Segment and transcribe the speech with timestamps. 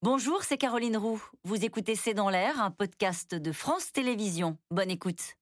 [0.00, 1.20] Bonjour, c'est Caroline Roux.
[1.42, 4.56] Vous écoutez C'est dans l'air, un podcast de France Télévisions.
[4.70, 5.34] Bonne écoute.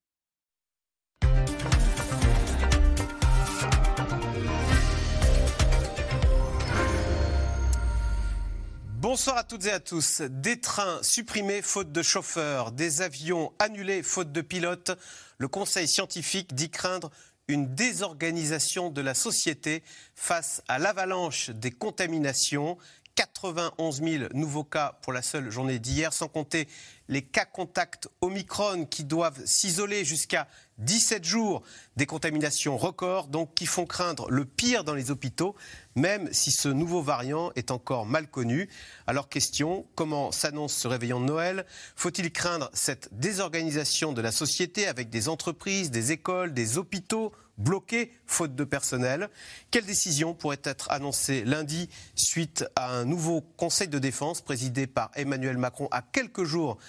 [8.94, 10.22] Bonsoir à toutes et à tous.
[10.22, 14.92] Des trains supprimés faute de chauffeurs, des avions annulés faute de pilotes.
[15.36, 17.10] Le Conseil scientifique dit craindre
[17.48, 19.82] une désorganisation de la société
[20.14, 22.76] face à l'avalanche des contaminations.
[23.16, 26.68] 91 000 nouveaux cas pour la seule journée d'hier, sans compter
[27.08, 31.62] les cas contacts Omicron qui doivent s'isoler jusqu'à 17 jours,
[31.96, 35.56] des contaminations records, donc qui font craindre le pire dans les hôpitaux,
[35.94, 38.68] même si ce nouveau variant est encore mal connu.
[39.06, 41.64] Alors question, comment s'annonce ce réveillon de Noël?
[41.94, 48.12] Faut-il craindre cette désorganisation de la société avec des entreprises, des écoles, des hôpitaux bloqués
[48.26, 49.30] faute de personnel?
[49.70, 55.10] Quelle décision pourrait être annoncée lundi suite à un nouveau Conseil de défense présidé par
[55.14, 56.76] Emmanuel Macron à quelques jours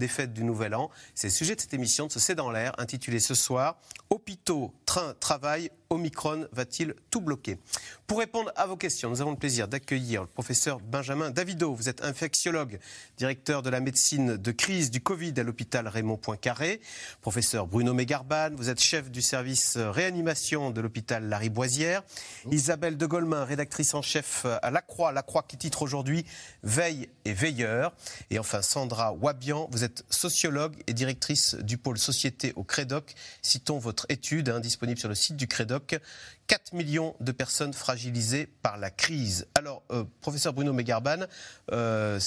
[0.00, 0.90] des fêtes du Nouvel An.
[1.14, 3.76] C'est le sujet de cette émission de ce C'est dans l'air, intitulée ce soir
[4.08, 7.58] Hôpitaux, train, travail, Omicron va-t-il tout bloquer?
[8.06, 11.74] Pour répondre à vos questions, nous avons le plaisir d'accueillir le professeur Benjamin Davido.
[11.74, 12.78] Vous êtes infectiologue,
[13.16, 16.80] directeur de la médecine de crise du Covid à l'hôpital Raymond Poincaré.
[17.20, 22.02] Professeur Bruno Mégarban, vous êtes chef du service réanimation de l'hôpital Lariboisière.
[22.50, 26.24] Isabelle de Golemin, rédactrice en chef à La Croix, La Croix qui titre aujourd'hui
[26.62, 27.92] Veille et veilleur.
[28.30, 33.14] Et enfin Sandra Wabian, vous êtes sociologue et directrice du pôle société au Crédoc.
[33.42, 35.98] Citons votre étude hein, disponible sur le site du Crédoc.
[36.46, 39.46] 4 millions de personnes fragilisées par la crise.
[39.54, 41.26] Alors, euh, professeur Bruno Megarban,
[41.72, 42.18] euh,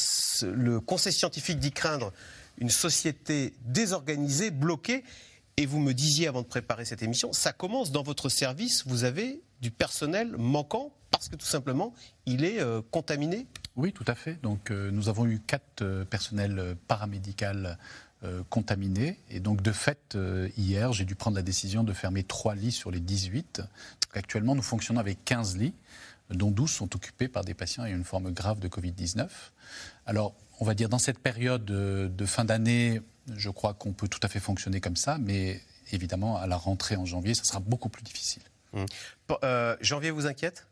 [0.43, 2.13] le conseil scientifique dit craindre
[2.57, 5.03] une société désorganisée, bloquée.
[5.57, 9.03] Et vous me disiez avant de préparer cette émission, ça commence dans votre service, vous
[9.03, 11.93] avez du personnel manquant parce que tout simplement,
[12.25, 14.39] il est euh, contaminé oui, tout à fait.
[14.41, 17.33] Donc, euh, nous avons eu quatre euh, personnels euh, paramédicaux
[18.49, 19.19] contaminés.
[19.29, 20.17] Et donc, de fait,
[20.55, 23.61] hier, j'ai dû prendre la décision de fermer trois lits sur les 18.
[24.13, 25.73] actuellement, nous fonctionnons avec 15 lits,
[26.29, 29.27] dont 12 sont occupés par des patients ayant une forme grave de Covid-19.
[30.05, 33.01] Alors, on va dire, dans cette période de fin d'année,
[33.35, 35.59] je crois qu'on peut tout à fait fonctionner comme ça, mais
[35.91, 38.43] évidemment, à la rentrée en janvier, ça sera beaucoup plus difficile.
[38.71, 38.85] Mmh.
[39.81, 40.65] janvier vous inquiète?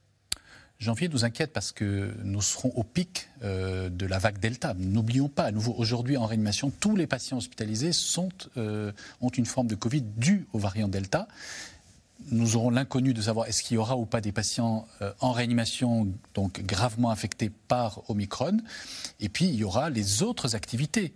[0.82, 4.74] Janvier nous inquiète parce que nous serons au pic euh, de la vague Delta.
[4.80, 7.92] N'oublions pas, à nouveau, aujourd'hui en réanimation, tous les patients hospitalisés
[8.58, 11.28] euh, ont une forme de Covid due au variant Delta.
[12.32, 15.34] Nous aurons l'inconnu de savoir est-ce qu'il y aura ou pas des patients euh, en
[15.34, 18.58] réanimation, donc gravement infectés par Omicron.
[19.20, 21.14] Et puis, il y aura les autres activités.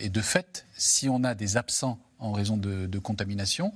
[0.00, 3.72] et de fait, si on a des absents en raison de, de contamination,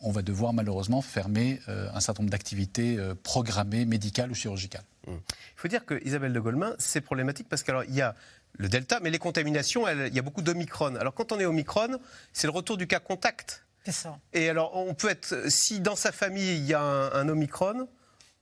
[0.00, 4.84] on va devoir malheureusement fermer euh, un certain nombre d'activités euh, programmées, médicales ou chirurgicales.
[5.06, 5.12] Mmh.
[5.12, 8.14] Il faut dire que Isabelle de Golemin, c'est problématique parce qu'il y a
[8.54, 10.96] le Delta, mais les contaminations, il y a beaucoup d'Omicron.
[10.96, 11.98] Alors quand on est Omicron,
[12.32, 13.64] c'est le retour du cas contact.
[13.84, 14.18] C'est ça.
[14.32, 17.88] Et alors on peut être, si dans sa famille il y a un, un Omicron,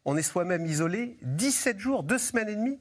[0.04, 2.78] on est soi-même isolé 17 jours, 2 semaines et demie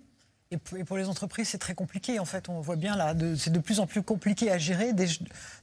[0.51, 2.19] et pour les entreprises, c'est très compliqué.
[2.19, 4.93] En fait, on voit bien là, c'est de plus en plus compliqué à gérer.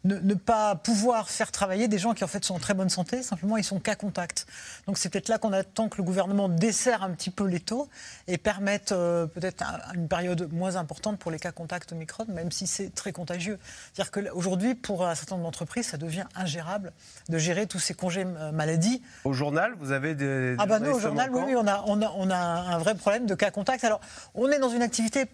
[0.04, 3.22] ne, pas pouvoir faire travailler des gens qui en fait sont en très bonne santé,
[3.22, 4.46] simplement ils sont cas contact.
[4.86, 7.88] Donc c'est peut-être là qu'on attend que le gouvernement desserre un petit peu les taux
[8.28, 9.64] et permette euh, peut-être
[9.94, 13.58] une période moins importante pour les cas contact Omicron, même si c'est très contagieux.
[13.94, 16.92] C'est-à-dire qu'aujourd'hui, pour un certain nombre d'entreprises, ça devient ingérable
[17.30, 19.02] de gérer tous ces congés euh, maladie.
[19.24, 20.56] Au journal, vous avez des.
[20.58, 22.94] Ah ben nous, au journal, oui, oui, on a, on, a, on a un vrai
[22.94, 23.82] problème de cas contact.
[23.84, 24.00] Alors,
[24.34, 25.26] on est dans une activité,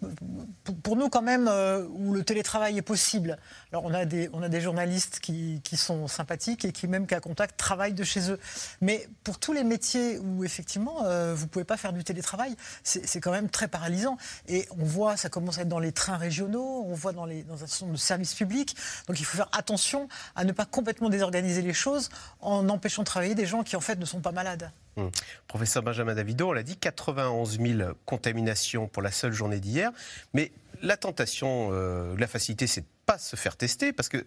[0.82, 3.38] pour nous quand même, euh, où le télétravail est possible.
[3.72, 7.06] Alors on a des, on a des journalistes qui, qui sont sympathiques et qui, même
[7.06, 8.38] qu'à contact, travaillent de chez eux.
[8.80, 12.56] Mais pour tous les métiers où effectivement euh, vous ne pouvez pas faire du télétravail,
[12.82, 14.16] c'est quand même très paralysant.
[14.48, 17.42] Et on voit, ça commence à être dans les trains régionaux, on voit dans, les,
[17.42, 18.76] dans un certain nombre de services publics.
[19.08, 23.06] Donc il faut faire attention à ne pas complètement désorganiser les choses en empêchant de
[23.06, 24.70] travailler des gens qui en fait ne sont pas malades.
[24.96, 25.10] Hum.
[25.46, 29.92] Professeur Benjamin Davido, on l'a dit, 91 000 contaminations pour la seule journée d'hier.
[30.34, 34.24] Mais la tentation, euh, la facilité, c'est de pas se faire tester parce que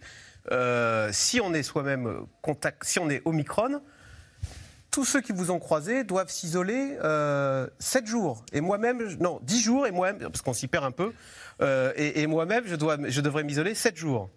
[0.52, 3.82] euh, si on est soi-même contact, si on est Omicron,
[4.94, 8.46] tous ceux qui vous ont croisé doivent s'isoler euh, 7 jours.
[8.54, 11.14] Et moi-même, non, 10 jours, et moi-même, parce qu'on s'y perd un peu,
[11.62, 14.30] euh, et, et moi-même, je, dois, je devrais m'isoler 7 jours.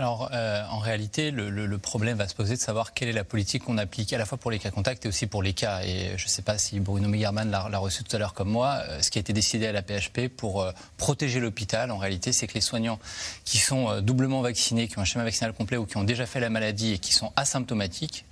[0.00, 3.64] Alors, euh, en réalité, le, problème va se poser de savoir quelle est la politique
[3.64, 5.82] qu'on applique à la fois pour les cas contacts et aussi pour les cas.
[5.82, 8.80] Et je ne sais pas si Bruno Megerman l'a reçu tout à l'heure comme moi.
[8.88, 12.32] Euh, ce qui a été décidé à la PHP pour euh, protéger l'hôpital, en réalité,
[12.32, 12.98] c'est que les soignants
[13.44, 16.40] qui sont doublement vaccinés, qui ont un schéma vaccinal complet ou qui ont déjà fait
[16.40, 18.24] la maladie et qui sont asymptomatiques,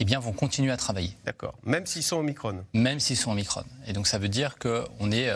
[0.00, 1.16] eh bien, vont continuer à travailler.
[1.24, 1.54] D'accord.
[1.62, 3.62] Même s'ils sont Omicron Même s'ils sont Omicron.
[3.86, 5.30] Et donc, ça veut dire qu'on est,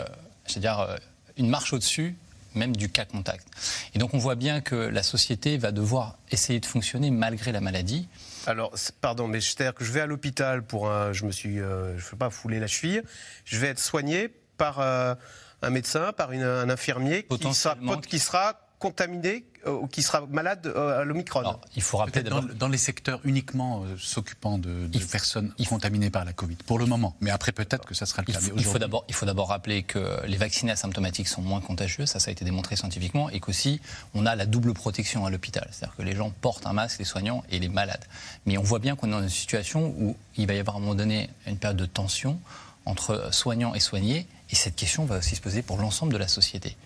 [0.45, 0.97] c'est-à-dire
[1.37, 2.17] une marche au-dessus
[2.55, 3.47] même du cas contact.
[3.93, 7.61] Et donc on voit bien que la société va devoir essayer de fonctionner malgré la
[7.61, 8.07] maladie.
[8.47, 11.13] Alors, pardon, mais c'est-à-dire que je vais à l'hôpital pour un.
[11.13, 11.59] Je me suis.
[11.59, 13.03] Euh, je ne veux pas fouler la cheville.
[13.45, 15.13] Je vais être soigné par euh,
[15.61, 17.75] un médecin, par un infirmier qui sera,
[18.07, 21.43] qui sera contaminé euh, ou qui sera malade euh, à l'Omicron.
[21.75, 26.31] Il faut rappeler dans, dans, les secteurs uniquement euh, s'occupant de, personnes contaminées par la
[26.31, 27.15] Covid, pour le moment.
[27.19, 28.39] Mais après, peut-être que ça sera le cas.
[28.55, 32.19] Il faut, d'abord, il faut d'abord rappeler que les vaccinés asymptomatiques sont moins contagieux, ça,
[32.19, 33.81] ça a été démontré scientifiquement, et qu'aussi,
[34.13, 35.67] on a la double protection à l'hôpital.
[35.71, 38.05] C'est-à-dire que les gens portent un masque, les soignants et les malades.
[38.45, 40.79] Mais on voit bien qu'on est dans une situation où il va y avoir à
[40.79, 42.39] un moment donné une période de tension
[42.85, 46.29] entre soignants et soignés, et cette question va aussi se poser pour l'ensemble de la
[46.29, 46.77] société.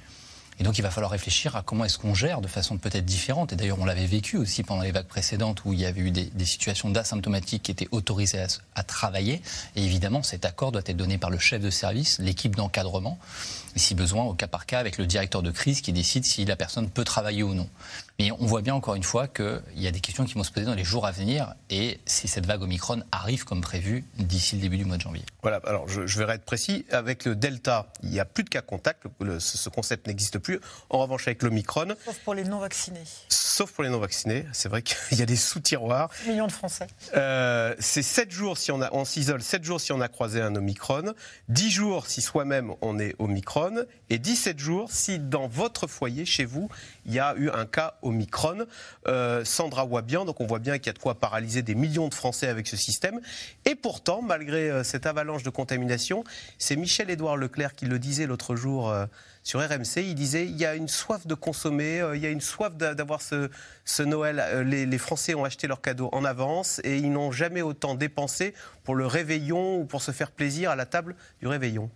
[0.60, 3.54] Et donc il va falloir réfléchir à comment est-ce qu'on gère de façon peut-être différente.
[3.54, 6.12] Et d'ailleurs on l'avait vécu aussi pendant les vagues précédentes où il y avait eu
[6.12, 8.46] des, situations d'asymptomatiques qui étaient autorisées
[8.76, 9.42] à, travailler.
[9.76, 13.18] Et évidemment cet accord doit être donné par le chef de service, l'équipe d'encadrement,
[13.76, 16.46] et si besoin au cas par cas avec le directeur de crise qui décide si
[16.46, 17.70] la personne peut travailler ou non.
[18.20, 20.52] Mais on voit bien encore une fois qu'il y a des questions qui vont se
[20.52, 24.56] poser dans les jours à venir et si cette vague Omicron arrive comme prévu d'ici
[24.56, 25.24] le début du mois de janvier.
[25.42, 26.86] Voilà, alors je, je vais être précis.
[26.92, 29.04] Avec le Delta, il n'y a plus de cas contact,
[29.40, 30.60] ce concept n'existe plus.
[30.90, 31.96] En revanche, avec l'Omicron.
[32.06, 33.04] Sauf pour les non-vaccinés.
[33.30, 36.10] Sauf pour les non-vaccinés, c'est vrai qu'il y a des sous-tiroirs.
[36.28, 36.88] Millions de Français.
[37.16, 40.42] Euh, c'est 7 jours si on, a, on s'isole, 7 jours si on a croisé
[40.42, 41.14] un Omicron,
[41.50, 43.63] 10 jours si soi-même on est Omicron,
[44.10, 46.70] et 17 jours si dans votre foyer, chez vous,
[47.06, 48.66] il y a eu un cas Omicron.
[49.08, 52.08] Euh, Sandra Wabian, donc on voit bien qu'il y a de quoi paralyser des millions
[52.08, 53.20] de Français avec ce système.
[53.66, 56.24] Et pourtant, malgré euh, cette avalanche de contamination,
[56.58, 59.06] c'est Michel-Édouard Leclerc qui le disait l'autre jour euh,
[59.44, 59.98] sur RMC.
[59.98, 63.22] Il disait il y a une soif de consommer, il y a une soif d'avoir
[63.22, 63.50] ce,
[64.04, 64.64] Noël.
[64.66, 68.96] Les, Français ont acheté leurs cadeaux en avance et ils n'ont jamais autant dépensé pour
[68.96, 71.90] le réveillon ou pour se faire plaisir à la table du réveillon.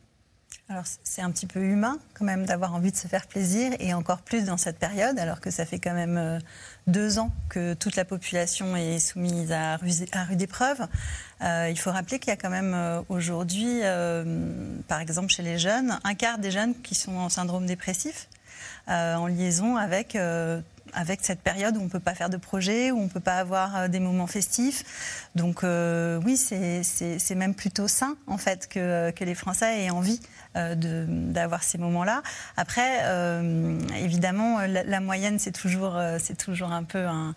[0.70, 3.94] Alors c'est un petit peu humain quand même d'avoir envie de se faire plaisir et
[3.94, 6.40] encore plus dans cette période alors que ça fait quand même euh,
[6.88, 10.86] deux ans que toute la population est soumise à, rude épreuve.
[11.42, 13.80] Euh, il faut rappeler qu'il y a quand même euh, aujourd'hui,
[14.90, 18.28] par exemple chez les jeunes, un quart des jeunes qui sont en syndrome dépressif
[18.88, 20.18] en liaison avec
[20.94, 23.20] avec cette période où on ne peut pas faire de projet, où on ne peut
[23.20, 24.84] pas avoir des moments festifs.
[25.36, 30.20] Donc oui, c'est même plutôt sain, en fait, que, que les Français aient envie
[30.58, 30.76] euh,
[31.08, 32.24] d'avoir ces moments-là.
[32.56, 37.36] Après, euh, évidemment, la, moyenne, c'est toujours, euh, toujours un peu un,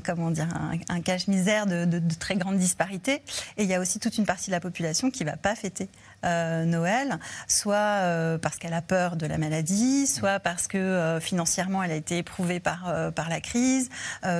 [0.00, 0.48] comment dire,
[0.88, 3.22] un, cache-misère de, très grandes disparités.
[3.58, 5.54] Et il y a aussi toute une partie de la population qui ne va pas
[5.54, 5.90] fêter
[6.22, 11.96] Noël, soit parce qu'elle a peur de la maladie, soit parce que financièrement elle a
[11.96, 13.88] été éprouvée par, par la crise,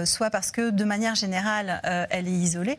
[0.04, 1.80] soit parce que de manière générale
[2.10, 2.78] elle est isolée.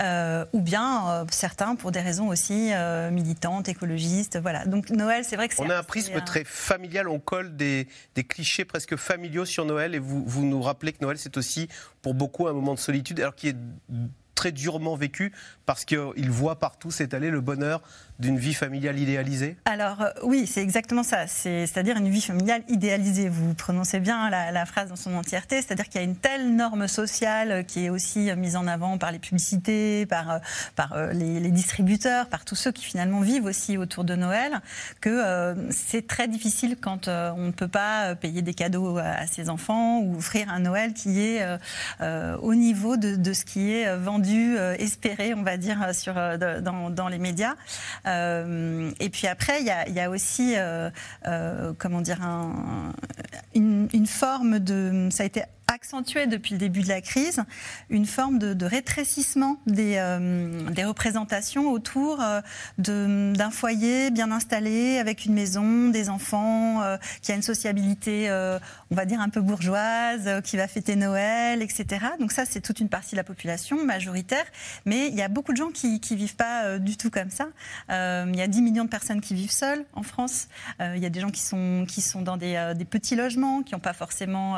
[0.00, 4.38] Euh, ou bien euh, certains pour des raisons aussi euh, militantes, écologistes.
[4.40, 4.64] Voilà.
[4.64, 5.62] Donc Noël, c'est vrai que c'est.
[5.62, 9.94] On a un prisme très familial, on colle des, des, clichés presque familiaux sur Noël
[9.94, 11.68] et vous, vous nous rappelez que Noël, c'est aussi
[12.00, 13.56] pour beaucoup un moment de solitude, alors qu'il est
[14.34, 15.32] très durement vécu
[15.66, 17.82] parce qu'il voit partout s'étaler le bonheur
[18.20, 19.56] d'une vie familiale idéalisée?
[19.64, 21.26] Alors euh, oui, c'est exactement ça.
[21.26, 23.28] C'est-à-dire une vie familiale idéalisée.
[23.28, 25.56] Vous prononcez bien la, phrase dans son entièreté.
[25.62, 29.10] C'est-à-dire qu'il y a une telle norme sociale qui est aussi mise en avant par
[29.10, 30.38] les publicités, par, euh,
[30.92, 34.60] euh, les, distributeurs, par tous ceux qui finalement vivent aussi autour de Noël,
[35.00, 39.98] que c'est très difficile quand on ne peut pas payer des cadeaux à ses enfants
[40.00, 41.44] ou offrir un Noël qui est
[42.00, 45.78] au niveau de, ce qui est vendu, espéré, on va dire,
[46.38, 47.56] dans les médias.
[48.10, 50.90] Euh, et puis après, il y a, aussi, euh,
[51.26, 52.18] euh, comment dire,
[53.54, 55.08] une, une, forme de.
[55.10, 57.42] Ça a été accentué depuis le début de la crise
[57.88, 62.40] une forme de, rétrécissement des, euh, des, représentations autour euh,
[62.78, 68.28] d'un foyer bien installé, avec une maison, des enfants, euh, qui a une sociabilité,
[68.90, 72.06] on va dire, un peu bourgeoise, qui va fêter Noël, etc.
[72.18, 74.44] Donc ça, c'est toute une partie de la population majoritaire.
[74.84, 77.48] Mais il y a beaucoup de gens qui ne vivent pas du tout comme ça.
[77.88, 80.48] il y a 10 millions de personnes qui vivent seules en France.
[80.80, 83.80] il y a des gens qui sont, qui sont dans des, petits logements, qui n'ont
[83.80, 84.56] pas forcément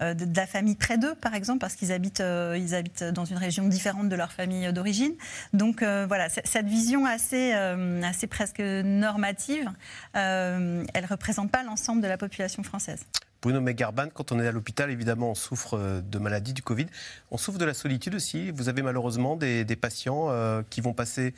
[0.00, 3.66] de, famille près d'eux, par exemple, parce qu'ils habitent, euh, ils habitent dans une région
[3.66, 5.12] différente de leur famille d'origine.
[5.52, 9.68] Donc euh, voilà, cette vision assez, euh, assez presque normative,
[10.12, 13.04] elle ne représente pas l'ensemble de la population française.
[13.42, 16.86] Bruno Megarban, quand on est à l'hôpital, évidemment, on souffre de maladies, du Covid.
[17.32, 18.52] On souffre de la solitude aussi.
[18.52, 20.30] Vous avez malheureusement des, des patients
[20.70, 21.34] qui vont passer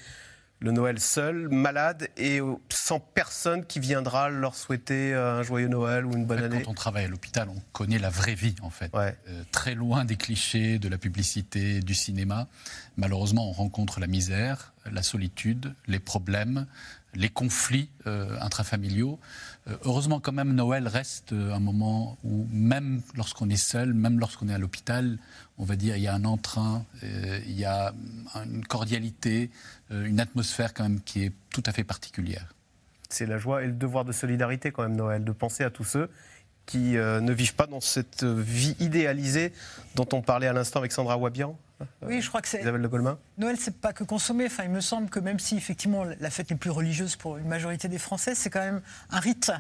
[0.61, 6.07] le Noël seul, malade et sans personne qui viendra leur souhaiter euh, un joyeux Noël
[6.07, 6.63] ou une bonne année.
[6.63, 8.91] Quand on travaille à l'hôpital, on connaît la vraie vie en fait.
[8.95, 9.13] Euh,
[9.53, 12.49] très loin des clichés, de la publicité, du cinéma.
[12.97, 16.67] Malheureusement, on rencontre la misère, la solitude, les problèmes,
[17.15, 17.91] les conflits
[18.41, 19.19] intrafamiliaux.
[19.85, 24.55] Heureusement, quand même, Noël reste un moment où, même lorsqu'on est seul, même lorsqu'on est
[24.55, 25.19] à l'hôpital,
[25.59, 27.93] on va dire, il y a un entrain, il y a
[28.35, 29.51] une cordialité,
[29.91, 32.55] une atmosphère quand même qui est tout à fait particulière.
[33.09, 35.85] C'est la joie et le devoir de solidarité quand même, Noël, de penser à tous
[35.85, 36.11] ceux
[36.67, 39.53] qui euh, ne vivent pas dans cette vie idéalisée
[39.95, 41.57] dont on parlait à l'instant avec Sandra Wabian
[42.03, 42.61] oui, je crois que c'est.
[42.61, 42.89] Isabelle
[43.39, 44.47] Noël, c'est pas que consommer.
[44.47, 47.49] Enfin, il me semble que même si, effectivement, la fête n'est plus religieuse pour une
[47.49, 48.81] majorité des Français, c'est quand même
[49.11, 49.53] un rite.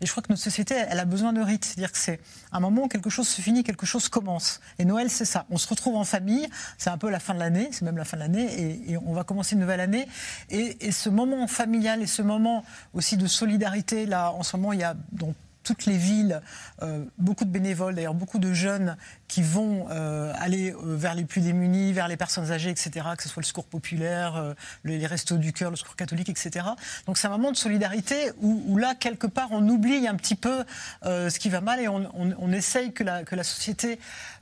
[0.00, 1.64] Et je crois que notre société, elle a besoin de rite.
[1.64, 2.20] C'est-à-dire que c'est
[2.52, 4.60] un moment où quelque chose se finit, quelque chose commence.
[4.78, 5.46] Et Noël, c'est ça.
[5.48, 6.46] On se retrouve en famille.
[6.76, 7.68] C'est un peu la fin de l'année.
[7.72, 8.90] C'est même la fin de l'année.
[8.90, 10.06] Et, on va commencer une nouvelle année.
[10.50, 14.74] Et, et, ce moment familial et ce moment aussi de solidarité, là, en ce moment,
[14.74, 15.34] il y a donc
[15.66, 16.40] toutes les villes,
[16.82, 18.96] euh, beaucoup de bénévoles, d'ailleurs beaucoup de jeunes
[19.26, 23.24] qui vont euh, aller euh, vers les plus démunis, vers les personnes âgées, etc., que
[23.24, 24.54] ce soit le secours populaire,
[24.84, 26.66] les restos du cœur, le secours catholique, etc.
[27.06, 30.64] Donc c'est un moment de solidarité où, là, quelque part, on oublie un petit peu
[31.02, 33.98] ce qui va mal et on, essaye que la, que la société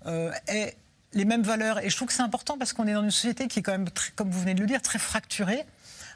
[0.07, 0.77] ait
[1.13, 1.83] les mêmes valeurs.
[1.83, 3.73] Et je trouve que c'est important parce qu'on est dans une société qui est quand
[3.73, 5.65] même, comme vous venez de le dire, très fracturée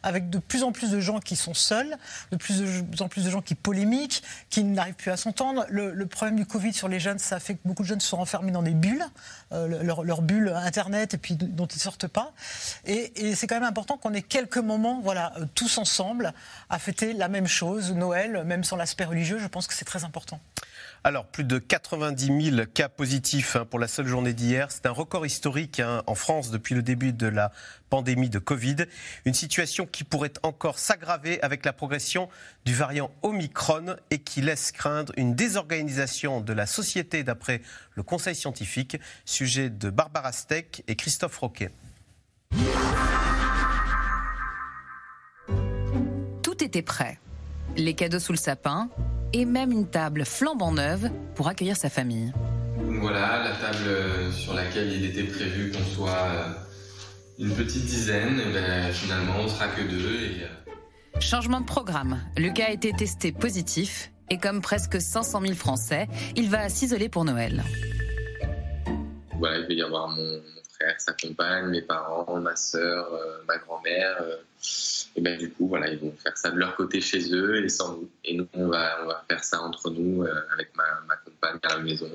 [0.02, 1.96] avec de plus en plus de gens qui sont seuls,
[2.30, 5.66] de plus en plus de gens qui polémiquent, qui n'arrivent plus à s'entendre.
[5.68, 8.50] Le, problème du Covid sur les jeunes, ça fait que beaucoup de jeunes sont enfermés
[8.50, 9.04] dans des bulles,
[9.52, 12.32] euh, leur, bulle Internet, et puis dont ils ne sortent pas.
[12.86, 16.32] Et, c'est quand même important qu'on ait quelques moments, voilà, euh, tous ensemble,
[16.70, 19.38] à fêter la même chose, Noël, même sans l'aspect religieux.
[19.38, 20.40] Je pense que c'est très important.
[21.04, 24.70] Alors, plus de 90 000 cas positifs hein, pour la seule journée d'hier.
[24.70, 27.52] C'est un record historique hein, en France depuis le début de la
[27.88, 28.76] pandémie de Covid.
[29.24, 32.28] Une situation qui pourrait encore s'aggraver avec la progression
[32.64, 37.62] du variant Omicron et qui laisse craindre une désorganisation de la société d'après
[37.94, 38.98] le Conseil scientifique.
[39.24, 41.70] Sujet de Barbara Steck et Christophe Roquet.
[46.42, 47.18] Tout était prêt.
[47.76, 48.90] Les cadeaux sous le sapin,
[49.32, 52.32] et même une table flambant neuve pour accueillir sa famille.
[53.00, 56.44] Voilà, la table sur laquelle il était prévu qu'on soit euh,
[57.38, 60.22] une petite dizaine, et ben, finalement on sera que deux.
[60.22, 60.44] Et...
[60.44, 62.20] Euh, Changement de programme.
[62.36, 66.06] Lucas a été testé positif et comme presque 500 000 Français,
[66.36, 67.64] il va s'isoler pour Noël.
[69.38, 70.40] Voilà, il va y avoir mon,
[70.72, 74.22] frère, sa compagne, mes parents, ma soeur, euh, ma grand-mère
[75.16, 77.68] et ben du coup voilà ils vont faire ça de leur côté chez eux et
[77.68, 81.58] sans nous et nous on va, faire ça entre nous euh, avec ma, ma, compagne
[81.62, 82.08] à la maison.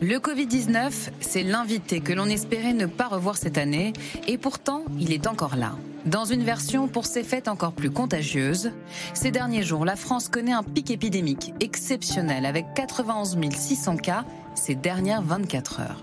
[0.00, 3.94] Le Covid-19, c'est l'invité que l'on espérait ne pas revoir cette année,
[4.28, 5.72] et pourtant, il est encore là.
[6.04, 8.72] Dans une version pour ses fêtes encore plus contagieuse,
[9.14, 14.24] ces derniers jours, la France connaît un pic épidémique exceptionnel avec 91 600 cas
[14.56, 16.02] ces dernières 24 heures.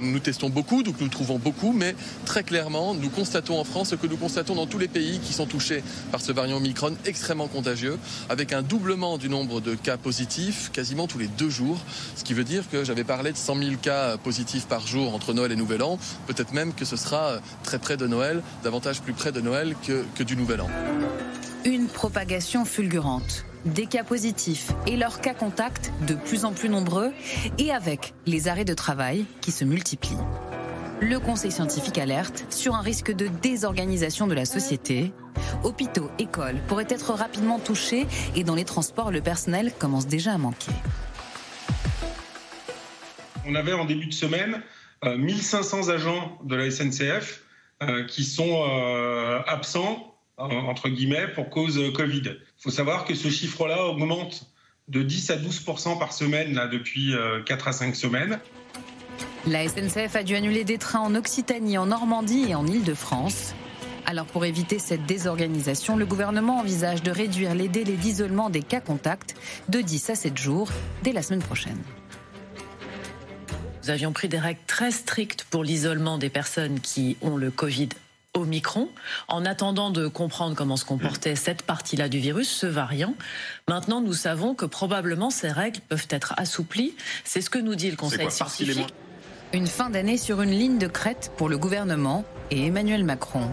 [0.00, 1.94] Nous testons beaucoup, donc nous trouvons beaucoup, mais
[2.26, 5.32] très clairement, nous constatons en France ce que nous constatons dans tous les pays qui
[5.32, 9.96] sont touchés par ce variant Omicron extrêmement contagieux, avec un doublement du nombre de cas
[9.96, 11.78] positifs quasiment tous les deux jours.
[12.16, 15.32] Ce qui veut dire que j'avais parlé de 100 000 cas positifs par jour entre
[15.32, 15.98] Noël et Nouvel An.
[16.26, 20.04] Peut-être même que ce sera très près de Noël, davantage plus près de Noël que,
[20.16, 20.68] que du Nouvel An.
[21.64, 27.12] Une propagation fulgurante des cas positifs et leurs cas contacts de plus en plus nombreux
[27.56, 30.18] et avec les arrêts de travail qui se multiplient.
[31.00, 35.12] Le Conseil scientifique alerte sur un risque de désorganisation de la société.
[35.62, 38.06] Hôpitaux, écoles pourraient être rapidement touchés
[38.36, 40.72] et dans les transports, le personnel commence déjà à manquer.
[43.46, 44.62] On avait en début de semaine
[45.02, 47.42] 1500 euh, agents de la SNCF
[47.82, 52.22] euh, qui sont euh, absents entre guillemets, pour cause Covid.
[52.26, 54.50] Il faut savoir que ce chiffre-là augmente
[54.88, 57.14] de 10 à 12% par semaine là, depuis
[57.46, 58.38] 4 euh, à 5 semaines.
[59.46, 63.54] La SNCF a dû annuler des trains en Occitanie, en Normandie et en Île-de-France.
[64.06, 68.80] Alors pour éviter cette désorganisation, le gouvernement envisage de réduire les délais d'isolement des cas
[68.80, 69.34] contacts
[69.68, 70.70] de 10 à 7 jours
[71.02, 71.78] dès la semaine prochaine.
[73.82, 77.90] Nous avions pris des règles très strictes pour l'isolement des personnes qui ont le Covid
[78.36, 78.88] Omicron,
[79.28, 83.14] en attendant de comprendre comment se comportait cette partie-là du virus, ce variant.
[83.68, 86.96] Maintenant, nous savons que probablement ces règles peuvent être assouplies.
[87.22, 88.92] C'est ce que nous dit le Conseil scientifique.
[89.52, 93.48] Une fin d'année sur une ligne de crête pour le gouvernement et Emmanuel Macron.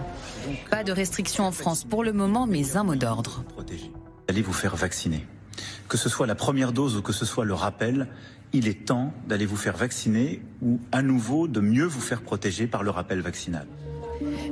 [0.72, 3.44] Pas de restrictions en France pour le moment, mais un mot d'ordre.
[4.28, 5.28] Allez vous faire vacciner.
[5.88, 8.08] Que ce soit la première dose ou que ce soit le rappel,
[8.52, 12.66] il est temps d'aller vous faire vacciner ou à nouveau de mieux vous faire protéger
[12.66, 13.68] par le rappel vaccinal.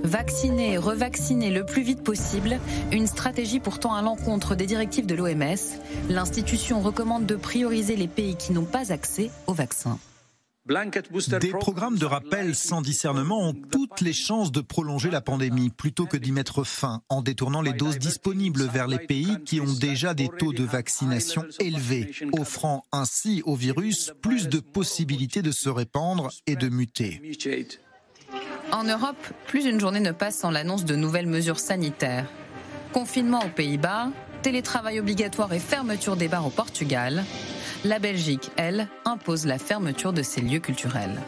[0.03, 2.59] Vacciner et revacciner le plus vite possible,
[2.91, 5.79] une stratégie pourtant à l'encontre des directives de l'OMS.
[6.09, 9.99] L'institution recommande de prioriser les pays qui n'ont pas accès au vaccin.
[11.41, 16.05] Des programmes de rappel sans discernement ont toutes les chances de prolonger la pandémie plutôt
[16.05, 20.13] que d'y mettre fin en détournant les doses disponibles vers les pays qui ont déjà
[20.13, 26.29] des taux de vaccination élevés, offrant ainsi au virus plus de possibilités de se répandre
[26.45, 27.19] et de muter.
[28.71, 32.29] En Europe, plus une journée ne passe sans l'annonce de nouvelles mesures sanitaires.
[32.93, 34.11] Confinement aux Pays-Bas,
[34.43, 37.23] télétravail obligatoire et fermeture des bars au Portugal.
[37.83, 41.19] La Belgique, elle, impose la fermeture de ses lieux culturels.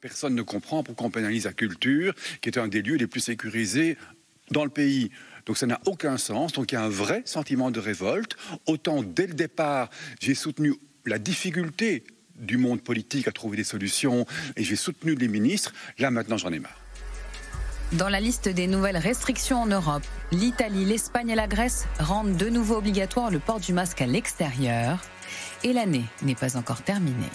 [0.00, 3.20] Personne ne comprend pourquoi on pénalise la culture, qui est un des lieux les plus
[3.20, 3.96] sécurisés
[4.50, 5.10] dans le pays.
[5.46, 6.52] Donc ça n'a aucun sens.
[6.52, 8.36] Donc il y a un vrai sentiment de révolte.
[8.66, 10.74] Autant dès le départ, j'ai soutenu
[11.06, 12.04] la difficulté
[12.40, 15.72] du monde politique à trouver des solutions et j'ai soutenu les ministres.
[15.98, 16.80] Là maintenant, j'en ai marre.
[17.92, 22.48] Dans la liste des nouvelles restrictions en Europe, l'Italie, l'Espagne et la Grèce rendent de
[22.48, 25.00] nouveau obligatoire le port du masque à l'extérieur.
[25.64, 27.30] Et l'année n'est pas encore terminée.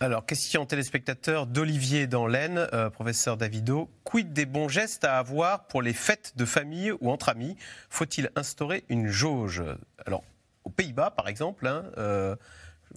[0.00, 3.90] Alors, question téléspectateur d'Olivier dans l'Aisne, euh, professeur Davido.
[4.04, 7.56] Quid des bons gestes à avoir pour les fêtes de famille ou entre amis?
[7.88, 9.62] Faut-il instaurer une jauge?
[10.04, 10.22] Alors,
[10.66, 12.34] aux Pays-Bas, par exemple, hein, euh,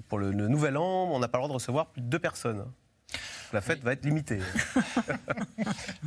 [0.07, 2.19] pour le, le Nouvel An, on n'a pas le droit de recevoir plus de deux
[2.19, 2.65] personnes.
[3.53, 4.39] La fête va être limitée.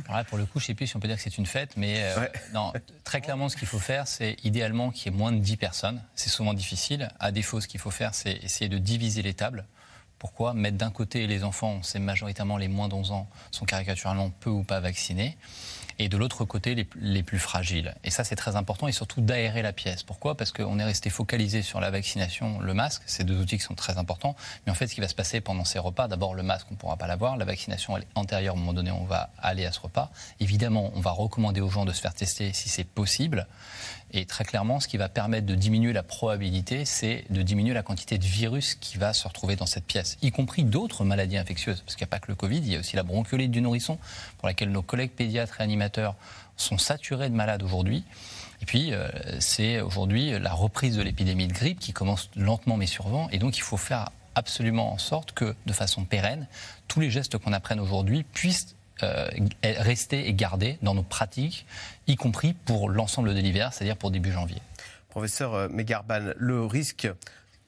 [0.05, 1.37] Alors là, pour le coup, je ne sais plus si on peut dire que c'est
[1.37, 2.71] une fête, mais euh, non,
[3.03, 6.01] très clairement, ce qu'il faut faire, c'est idéalement qu'il y ait moins de 10 personnes.
[6.15, 7.09] C'est souvent difficile.
[7.19, 9.65] À défaut, ce qu'il faut faire, c'est essayer de diviser les tables.
[10.19, 10.53] Pourquoi?
[10.53, 14.49] Mettre d'un côté les enfants, c'est majoritairement les moins de 11 ans, sont caricaturalement peu
[14.49, 15.37] ou pas vaccinés
[15.99, 17.95] et de l'autre côté les, plus fragiles.
[18.03, 20.03] Et ça, c'est très important et surtout d'aérer la pièce.
[20.03, 20.35] Pourquoi?
[20.35, 23.75] Parce qu'on est resté focalisé sur la vaccination, le masque, ces deux outils qui sont
[23.75, 24.35] très importants.
[24.65, 26.73] Mais en fait, ce qui va se passer pendant ces repas, d'abord le masque, on
[26.73, 27.37] ne pourra pas l'avoir.
[27.37, 28.55] La vaccination, elle est antérieure.
[28.55, 30.11] À un moment donné, on va aller à ce repas.
[30.39, 33.47] Évidemment, on va recommander aux gens de se faire tester si c'est possible.
[34.15, 37.81] Et très clairement, ce qui va permettre de diminuer la probabilité, c'est de diminuer la
[37.81, 41.81] quantité de virus qui va se retrouver dans cette pièce, y compris d'autres maladies infectieuses.
[41.81, 43.61] Parce qu'il n'y a pas que le Covid, il y a aussi la bronchiolite du
[43.61, 43.97] nourrisson,
[44.37, 46.15] pour laquelle nos collègues pédiatres et animateurs
[46.57, 48.03] sont saturés de malades aujourd'hui.
[48.61, 52.85] Et puis, euh, c'est aujourd'hui la reprise de l'épidémie de grippe qui commence lentement mais
[52.85, 53.29] sûrement.
[53.31, 56.47] Et donc, il faut faire absolument en sorte que, de façon pérenne,
[56.87, 59.27] tous les gestes qu'on apprenne aujourd'hui puissent euh,
[59.63, 61.65] rester et garder dans nos pratiques,
[62.07, 64.61] y compris pour l'ensemble de l'hiver, c'est-à-dire pour début janvier.
[65.09, 67.09] Professeur euh, Megarban, le risque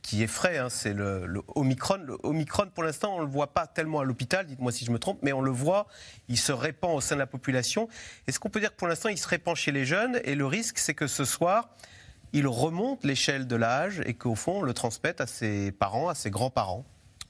[0.01, 1.97] qui effraie, hein, c'est le, le, Omicron.
[2.05, 4.91] Le Omicron, pour l'instant, on ne le voit pas tellement à l'hôpital, dites-moi si je
[4.91, 5.87] me trompe, mais on le voit,
[6.29, 7.89] il se répand au sein de la population.
[8.27, 10.19] Est-ce qu'on peut dire que pour l'instant, il se répand chez les jeunes?
[10.23, 11.69] Et le risque, c'est que ce soir,
[12.33, 16.15] il remonte l'échelle de l'âge et qu'au fond, on le transmette à ses parents, à
[16.15, 16.85] ses grands-parents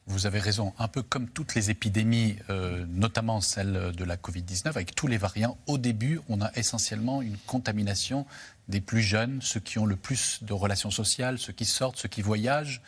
[0.07, 0.73] vous avez raison.
[0.77, 5.17] Un peu comme toutes les épidémies, euh, notamment celle de la Covid-19, avec tous les
[5.17, 8.25] variants, au début, on a essentiellement une contamination
[8.67, 12.09] des plus jeunes, ceux qui ont le plus de relations sociales, ceux qui sortent, ceux
[12.09, 12.81] qui voyagent.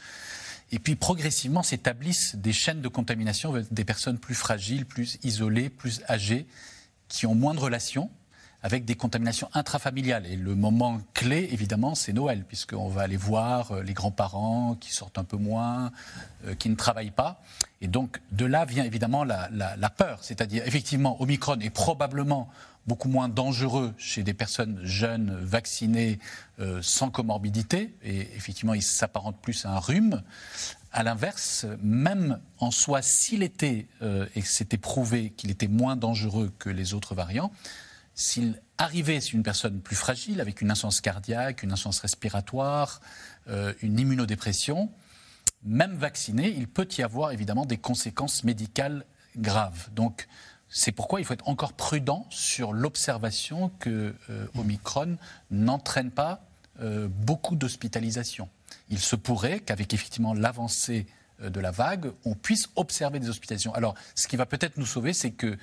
[0.71, 6.01] Et puis progressivement s'établissent des chaînes de contamination des personnes plus fragiles, plus isolées, plus
[6.09, 6.45] âgées,
[7.07, 8.11] qui ont moins de relations,
[8.63, 10.25] avec des contaminations intrafamiliales.
[10.25, 14.91] Et le moment clé, évidemment, c'est Noël, puisqu'on va aller voir euh, les grands-parents qui
[14.91, 15.91] sortent un peu moins,
[16.45, 17.41] euh, qui ne travaillent pas.
[17.81, 20.19] Et donc, de là vient évidemment la, peur.
[20.21, 22.49] C'est-à-dire, effectivement, Omicron est probablement
[22.87, 26.19] beaucoup moins dangereux chez des personnes jeunes, vaccinées,
[26.59, 27.93] euh, sans comorbidité.
[28.03, 30.23] Et effectivement, il s'apparente plus à un rhume.
[30.93, 36.51] À l'inverse, même en soi, s'il était, euh, et c'était prouvé qu'il était moins dangereux
[36.57, 37.51] que les autres variants,
[38.17, 42.99] s'il arrivait sur une personne plus fragile, avec une insuffisance cardiaque, une insuffisance respiratoire,
[43.47, 44.89] euh, une immunodépression,
[45.63, 49.05] même vacciné, il peut y avoir évidemment des conséquences médicales
[49.37, 49.89] graves.
[49.93, 50.27] Donc,
[50.67, 55.17] c'est pourquoi il faut être encore prudent sur l'observation que euh, Omicron
[55.51, 56.41] n'entraîne pas
[56.81, 58.49] euh, beaucoup d'hospitalisations.
[58.89, 61.05] Il se pourrait qu'avec effectivement l'avancée
[61.39, 63.75] de la vague, on puisse observer des hospitalisations.
[63.75, 65.55] Alors, ce qui va peut-être nous sauver, c'est que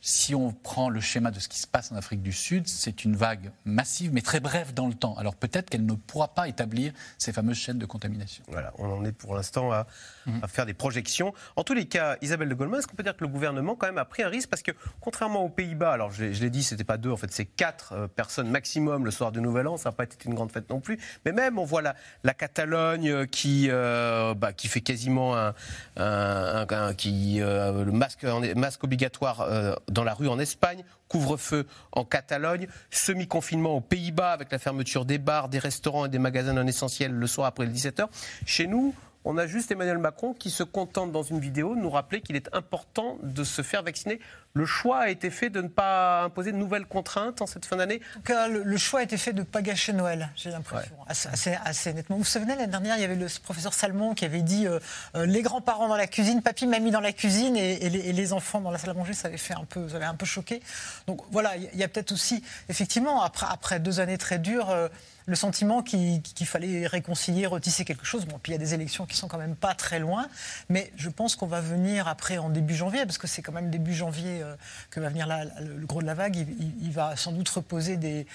[0.00, 3.04] si on prend le schéma de ce qui se passe en Afrique du Sud, c'est
[3.04, 5.14] une vague massive, mais très brève dans le temps.
[5.16, 8.42] Alors peut-être qu'elle ne pourra pas établir ces fameuses chaînes de contamination.
[8.48, 9.86] Voilà, on en est pour l'instant à,
[10.26, 10.32] mmh.
[10.42, 11.34] à, faire des projections.
[11.56, 13.86] En tous les cas, Isabelle de Goldman, est-ce qu'on peut dire que le gouvernement quand
[13.86, 14.48] même a pris un risque?
[14.48, 17.32] Parce que contrairement aux Pays-Bas, alors je, je l'ai dit, c'était pas deux, en fait
[17.32, 20.34] c'est quatre euh, personnes maximum le soir du Nouvel An, ça n'a pas été une
[20.34, 20.98] grande fête non plus.
[21.24, 25.54] Mais même, on voit la, la Catalogne qui, euh, bah, qui fait quasiment un,
[25.96, 28.24] un, un qui, euh, le masque,
[28.56, 34.50] masque obligatoire euh, dans la rue en Espagne, couvre-feu en Catalogne, semi-confinement aux Pays-Bas avec
[34.50, 37.72] la fermeture des bars, des restaurants et des magasins non essentiels le soir après les
[37.72, 38.06] 17h.
[38.46, 41.90] Chez nous, on a juste Emmanuel Macron qui se contente dans une vidéo de nous
[41.90, 44.18] rappeler qu'il est important de se faire vacciner
[44.52, 47.76] le choix a été fait de ne pas imposer de nouvelles contraintes en cette fin
[47.76, 50.50] d'année En tout cas, le, choix a été fait de ne pas gâcher Noël, j'ai
[50.50, 52.16] l'impression, assez, assez- assez nettement.
[52.16, 54.80] Vous vous souvenez, l'année dernière, il y avait le professeur Salmon qui avait dit euh,
[55.14, 58.12] euh, les grands-parents dans la cuisine, papy, mamie dans la cuisine et, et les, et
[58.12, 60.16] les enfants dans la salle à manger, ça avait fait un peu, ça avait un
[60.16, 60.60] peu choqué.
[61.06, 64.18] Donc voilà, il y a- il y a peut-être aussi, effectivement, après, après deux années
[64.18, 64.88] très dures, euh,
[65.26, 68.26] le sentiment qu'il fallait réconcilier, retisser quelque chose.
[68.26, 70.28] Bon, puis il y a des élections qui sont quand même pas très loin,
[70.68, 73.70] mais je pense qu'on va venir après en début janvier, parce que c'est quand même
[73.70, 74.56] début janvier euh,
[74.90, 75.28] que va venir
[75.60, 76.36] le gros de la vague.
[76.36, 78.26] Il, va sans doute reposer des,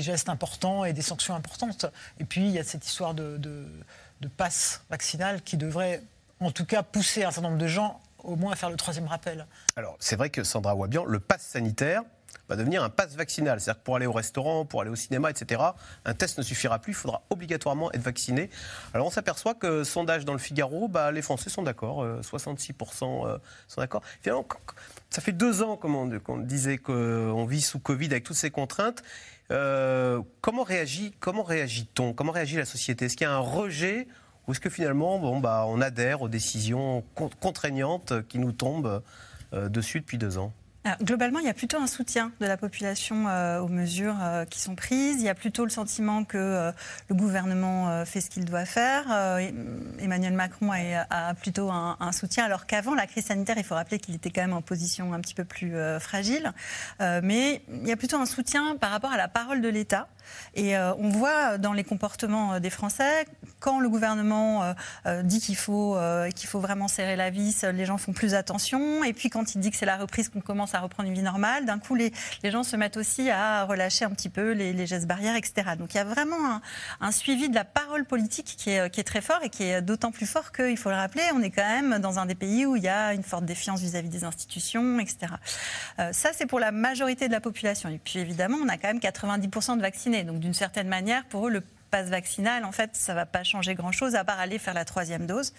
[0.00, 1.86] gestes importants et des sanctions importantes.
[2.18, 3.66] Et puis il y a cette histoire de,
[4.36, 6.02] passe vaccinal qui devrait,
[6.40, 9.06] en tout cas, pousser un certain nombre de gens au moins à faire le troisième
[9.06, 9.46] rappel.
[9.76, 12.02] Alors, c'est vrai que Sandra Wabian, le pass sanitaire
[12.48, 13.60] va devenir un pass vaccinal.
[13.60, 15.62] C'est-à-dire que pour aller au restaurant, pour aller au cinéma, etc.,
[16.04, 18.50] un test ne suffira plus, il faudra obligatoirement être vacciné.
[18.94, 23.26] Alors on s'aperçoit que, sondage dans le Figaro, bah, les Français sont d'accord, euh, 66%
[23.26, 24.02] euh, sont d'accord.
[24.22, 24.46] Finalement,
[25.10, 29.02] ça fait deux ans qu'on disait qu'on vit sous Covid avec toutes ces contraintes.
[29.50, 32.12] Euh, comment réagit, comment réagit-on?
[32.12, 33.04] Comment réagit la société?
[33.04, 34.08] Est-ce qu'il y a un rejet?
[34.46, 39.02] Ou est-ce que finalement, bon, bah, on adhère aux décisions con- contraignantes qui nous tombent
[39.52, 40.52] euh, dessus depuis deux ans?
[41.02, 44.60] Globalement, il y a plutôt un soutien de la population euh, aux mesures euh, qui
[44.60, 45.16] sont prises.
[45.18, 46.72] Il y a plutôt le sentiment que euh,
[47.08, 49.04] le gouvernement fait ce qu'il doit faire.
[49.98, 54.14] Emmanuel Macron a, plutôt un, soutien, alors qu'avant la crise sanitaire, il faut rappeler qu'il
[54.14, 56.52] était quand même en position un petit peu plus fragile.
[57.00, 60.08] Mais il y a plutôt un soutien par rapport à la parole de l'État.
[60.54, 63.26] Et euh, on voit dans les comportements euh, des Français,
[63.60, 64.74] quand le gouvernement
[65.06, 65.98] euh, dit qu'il faut,
[66.46, 69.04] faut vraiment serrer la vis, les gens font plus attention.
[69.04, 71.22] Et puis quand il dit que c'est la reprise, qu'on commence à reprendre une vie
[71.22, 72.12] normale, d'un coup, les,
[72.42, 75.70] les gens se mettent aussi à relâcher un petit peu les, gestes barrières, etc.
[75.78, 76.60] Donc il y a vraiment
[77.00, 80.26] un, suivi de la parole politique qui est, très fort et qui est d'autant plus
[80.26, 82.82] fort qu'il faut le rappeler, on est quand même dans un des pays où il
[82.82, 85.32] y a une forte défiance vis-à-vis des institutions, etc.
[86.12, 87.88] Ça, c'est pour la majorité de la population.
[87.88, 90.15] Et puis évidemment, on a quand même 90% de vaccinés.
[90.24, 93.44] Donc d'une certaine manière, pour eux, le passe vaccinal, en fait, ça ne va pas
[93.44, 95.52] changer grand-chose à part aller faire la troisième dose.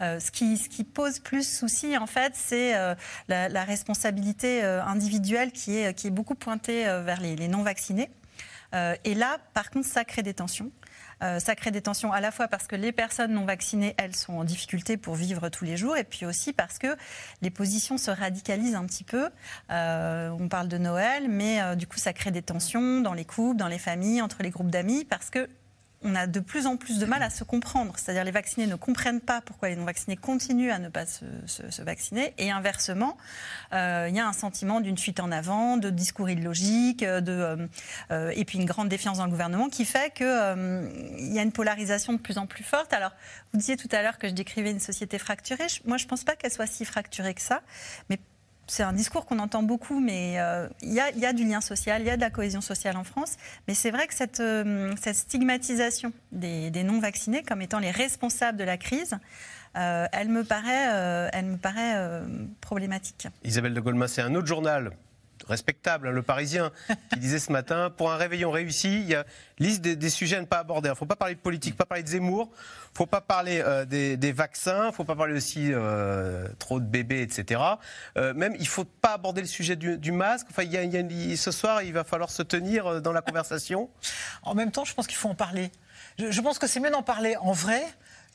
[0.00, 2.94] Euh, ce, qui, pose plus souci, en fait, c'est euh,
[3.28, 8.10] la, responsabilité euh, individuelle qui est, beaucoup pointée vers les, non-vaccinés.
[9.04, 10.70] Et là, par contre, ça crée des tensions.
[11.22, 14.16] Euh, ça crée des tensions à la fois parce que les personnes non vaccinées, elles,
[14.16, 16.96] sont en difficulté pour vivre tous les jours, et puis aussi parce que
[17.42, 19.28] les positions se radicalisent un petit peu.
[19.70, 23.24] Euh, on parle de Noël, mais euh, du coup, ça crée des tensions dans les
[23.24, 25.48] couples, dans les familles, entre les groupes d'amis, parce que
[26.02, 27.94] on a de plus en plus de mal à se comprendre.
[27.96, 32.32] C'est-à-dire les vaccinés ne comprennent pas pourquoi les non-vaccinés continuent à ne pas se, vacciner.
[32.38, 33.18] Et inversement,
[33.72, 37.66] euh, il y a un sentiment d'une fuite en avant, de discours illogiques, de, euh,
[38.10, 41.52] euh, et puis une grande défiance dans le gouvernement qui fait qu'il y a une
[41.52, 42.92] polarisation de plus en plus forte.
[42.92, 43.12] Alors,
[43.52, 45.66] vous disiez tout à l'heure que je décrivais une société fracturée.
[45.84, 47.60] Moi, je ne pense pas qu'elle soit si fracturée que ça.
[48.08, 48.18] Mais
[48.70, 52.06] c'est un discours qu'on entend beaucoup, mais euh, il y, a, du lien social, il
[52.06, 53.36] y a de la cohésion sociale en France.
[53.66, 58.76] Mais c'est vrai que cette, euh, stigmatisation des, non-vaccinés comme étant les responsables de la
[58.76, 59.18] crise,
[59.76, 61.58] euh, elle me paraît, elle
[62.60, 63.26] problématique.
[63.44, 64.92] Isabelle de Goldman, c'est un autre journal
[65.50, 66.70] respectable, hein, le Parisien,
[67.12, 69.24] qui disait ce matin pour un réveillon réussi, il y a
[69.58, 70.88] liste des, des sujets à ne pas aborder.
[70.88, 73.20] Il ne faut pas parler de politique, pas parler de Zemmour, il ne faut pas
[73.20, 77.20] parler euh, des, des vaccins, il ne faut pas parler aussi euh, trop de bébés,
[77.22, 77.60] etc.
[78.16, 80.46] Euh, même, il ne faut pas aborder le sujet du, du masque.
[80.50, 83.12] Enfin, il y a- il y a ce soir, il va falloir se tenir dans
[83.12, 83.90] la conversation.
[84.42, 85.70] En même temps, je pense qu'il faut en parler.
[86.18, 87.82] Je, je pense que c'est mieux d'en parler en vrai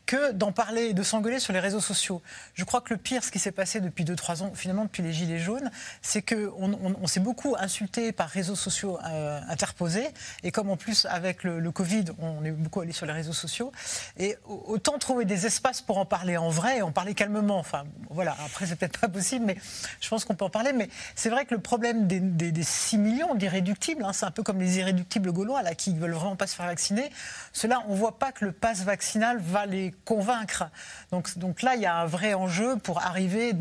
[0.05, 2.21] que d'en parler et de s'engueuler sur les réseaux sociaux.
[2.53, 5.13] Je crois que le pire, ce qui s'est passé depuis 2-3 ans, finalement depuis les
[5.13, 10.07] Gilets jaunes, c'est qu'on on, s'est beaucoup insulté par réseaux sociaux euh, interposés.
[10.43, 13.71] Et comme en plus, avec le, Covid, on est beaucoup allé sur les réseaux sociaux.
[14.17, 17.57] Et au- autant trouver des espaces pour en parler en vrai et en parler calmement.
[17.57, 19.57] Enfin, voilà, après, c'est peut-être pas possible, mais
[20.01, 20.71] je pense qu'on peut en parler.
[20.73, 24.31] Mais c'est vrai que le problème des, des- des 6 millions d'irréductibles, hein, c'est un
[24.31, 27.09] peu comme les irréductibles gaulois, là, qui veulent vraiment pas se faire vacciner.
[27.53, 30.65] Ceux-là, on voit pas que le pass vaccinal va les convaincre.
[31.11, 33.53] Donc, donc là, il y a un vrai enjeu pour arriver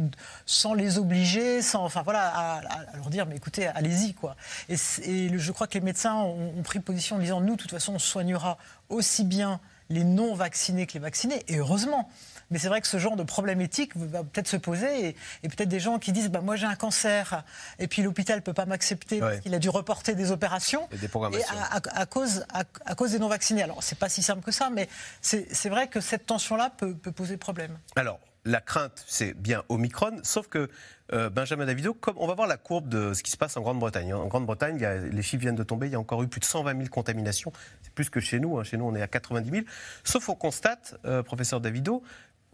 [0.47, 4.37] sans les obliger, sans, enfin voilà, à, leur dire, mais écoutez, allez-y, quoi.
[4.69, 7.71] Et, je crois que les médecins ont, ont pris position en disant, nous, de toute
[7.71, 12.11] façon, on soignera aussi bien les non vaccinés que les vaccinés, et heureusement.
[12.51, 15.49] Mais c'est vrai que ce genre de problème éthique va peut-être se poser et, et
[15.49, 17.45] peut-être des gens qui disent bah, Moi j'ai un cancer
[17.79, 19.41] et puis l'hôpital ne peut pas m'accepter parce Ouais.
[19.41, 20.89] qu'il a dû reporter des opérations.
[20.93, 21.55] Et des programmations.
[21.55, 23.63] Et à, à- à cause, à, à cause des non-vaccinés.
[23.63, 24.89] Alors c'est pas si simple que ça, mais
[25.21, 27.79] c'est vrai que cette tension-là peut, peut poser problème.
[27.97, 30.69] Alors, la crainte, c'est bien Omicron, sauf que
[31.15, 33.63] euh, Benjamin Davido, comme on va voir la courbe de ce qui se passe en
[33.63, 34.13] Grande-Bretagne.
[34.13, 34.79] En Grande-Bretagne,
[35.11, 37.53] les chiffres viennent de tomber, il y a encore eu plus de 120 000 contaminations.
[37.83, 38.65] C'est plus que chez nous, hein.
[38.65, 39.63] chez nous on est à 90 000.
[40.05, 42.03] Sauf qu'on constate, euh, professeur Davido,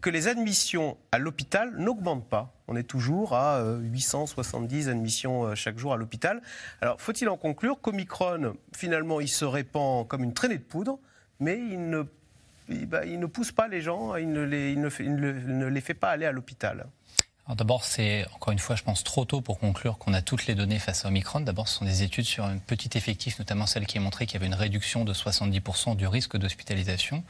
[0.01, 2.53] que les admissions à l'hôpital n'augmentent pas.
[2.67, 6.41] On est toujours à 870 euh, admissions euh, chaque jour à l'hôpital.
[6.81, 10.99] Alors, faut-il en conclure qu'Omicron, finalement, il se répand comme une traînée de poudre,
[11.39, 12.03] mais il ne,
[12.85, 14.43] bah, pousse pas les gens, il ne
[15.67, 16.87] les fait pas aller à l'hôpital?
[17.49, 20.55] D'abord, c'est encore une fois, je pense, trop tôt pour conclure qu'on a toutes les
[20.55, 21.41] données face à Omicron.
[21.41, 24.35] D'abord, ce sont des études sur un petit effectif, notamment celle qui a montré qu'il
[24.35, 27.23] y avait une réduction de 70% du risque d'hospitalisation.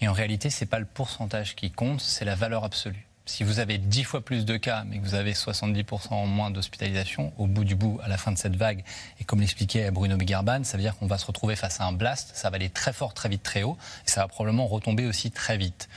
[0.00, 3.06] Et en réalité, ce n'est pas le pourcentage qui compte, c'est la valeur absolue.
[3.28, 6.52] Si vous avez 10 fois plus de cas, mais que vous avez 70% en moins
[6.52, 8.84] d'hospitalisation, au bout du bout, à la fin de cette vague,
[9.20, 11.92] et comme l'expliquait Bruno Bigarban, ça veut dire qu'on va se retrouver face à un
[11.92, 13.76] blast, ça va aller très fort, très vite, très haut,
[14.06, 15.88] et ça va probablement retomber aussi très vite.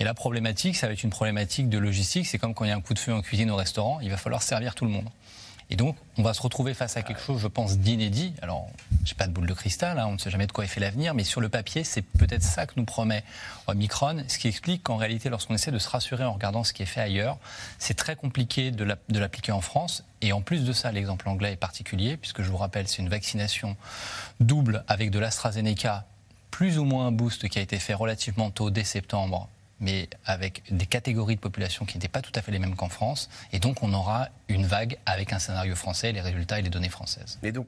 [0.00, 2.26] Et la problématique, ça va être une problématique de logistique.
[2.26, 4.10] C'est comme quand il y a un coup de feu en cuisine au restaurant, il
[4.10, 5.08] va falloir servir tout le monde.
[5.72, 8.32] Et donc, on va se retrouver face à quelque chose, je pense, d'inédit.
[8.42, 8.68] Alors,
[9.04, 10.80] j'ai pas de boule de cristal, hein, on ne sait jamais de quoi est fait
[10.80, 13.22] l'avenir, mais sur le papier, c'est peut-être ça que nous promet
[13.68, 16.82] Omicron, ce qui explique qu'en réalité, lorsqu'on essaie de se rassurer en regardant ce qui
[16.82, 17.38] est fait ailleurs,
[17.78, 20.02] c'est très compliqué de l'appliquer en France.
[20.22, 23.10] Et en plus de ça, l'exemple anglais est particulier, puisque je vous rappelle, c'est une
[23.10, 23.76] vaccination
[24.40, 26.04] double avec de l'AstraZeneca,
[26.50, 29.48] plus ou moins un boost qui a été fait relativement tôt, dès septembre,
[29.80, 32.88] mais avec des catégories de population qui n'étaient pas tout à fait les mêmes qu'en
[32.88, 33.30] France.
[33.52, 36.88] Et donc, on aura une vague avec un scénario français, les résultats et les données
[36.88, 37.38] françaises.
[37.42, 37.66] Mais donc,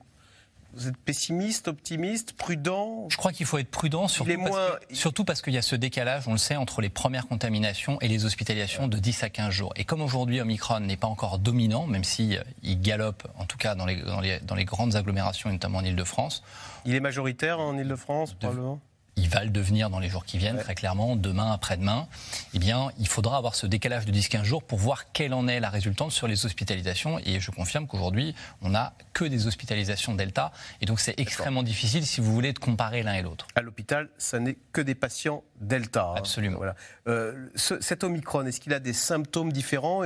[0.74, 3.06] vous êtes pessimiste, optimiste, prudent?
[3.10, 6.26] Je crois qu'il faut être prudent, surtout, parce, surtout parce qu'il y a ce décalage,
[6.28, 9.72] on le sait, entre les premières contaminations et les hospitalisations de 10 à 15 jours.
[9.76, 13.58] Et comme aujourd'hui Omicron n'est pas encore dominant, même s'il euh, il galope, en tout
[13.58, 16.42] cas dans les, dans les, dans les grandes agglomérations, notamment en Ile-de-France.
[16.86, 18.80] Il est majoritaire en Ile-de-France, probablement?
[19.16, 22.08] Il va le devenir dans les jours qui viennent, très clairement, demain, après-demain,
[22.54, 25.60] eh bien, il faudra avoir ce décalage de 10-15 jours pour voir quelle en est
[25.60, 27.18] la résultante sur les hospitalisations.
[27.24, 30.52] Et je confirme qu'aujourd'hui, on n'a que des hospitalisations Delta.
[30.80, 33.46] Et donc, c'est extrêmement difficile, si vous voulez, de comparer l'un et l'autre.
[33.54, 36.08] À l'hôpital, ça n'est que des patients Delta.
[36.08, 36.14] Hein.
[36.16, 36.56] Absolument.
[36.56, 36.74] Voilà.
[37.06, 40.02] Euh, cet Omicron, est-ce qu'il a des symptômes différents?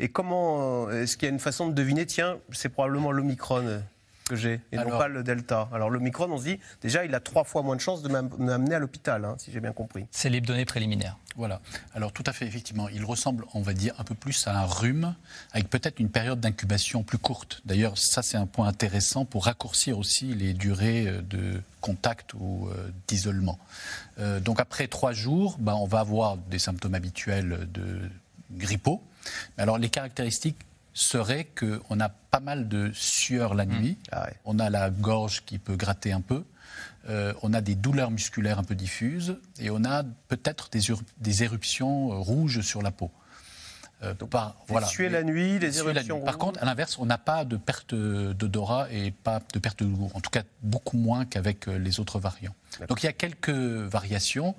[0.00, 3.82] Et comment est-ce qu'il y a une façon de deviner, tiens, c'est probablement l'Omicron?
[4.28, 5.68] Que j'ai et non pas le delta.
[5.72, 8.08] Alors le micron, on se dit, déjà, il a trois fois moins de chances de
[8.08, 10.06] m'amener à l'hôpital, hein, si j'ai bien compris.
[10.10, 11.16] C'est les données préliminaires.
[11.36, 11.60] Voilà.
[11.94, 14.64] Alors tout à fait, effectivement, il ressemble, on va dire, un peu plus à un
[14.64, 15.14] rhume,
[15.52, 17.62] avec peut-être une période d'incubation plus courte.
[17.64, 22.68] D'ailleurs, ça, c'est un point intéressant pour raccourcir aussi les durées euh, de contact ou
[22.68, 23.58] euh, d'isolement.
[24.18, 28.00] Euh, donc après trois jours, ben, on va avoir des symptômes habituels de
[28.52, 29.02] grippaux.
[29.56, 30.58] Mais alors les caractéristiques
[30.98, 34.12] serait qu'on a pas mal de sueur la nuit, mmh.
[34.12, 36.44] ah on a la gorge qui peut gratter un peu,
[37.08, 40.80] euh, on a des douleurs musculaires un peu diffuses et on a peut-être des,
[41.18, 43.10] des, éruptions euh, rouges sur la peau.
[44.02, 44.86] Euh, par, voilà.
[44.86, 46.20] Suer la nuit, les éruptions.
[46.20, 49.88] Par contre, à l'inverse, on n'a pas de perte d'odorat et pas de perte de
[49.88, 50.10] goût.
[50.14, 52.54] En tout cas, beaucoup moins qu'avec les autres variants.
[52.88, 54.54] Donc il y a quelques variations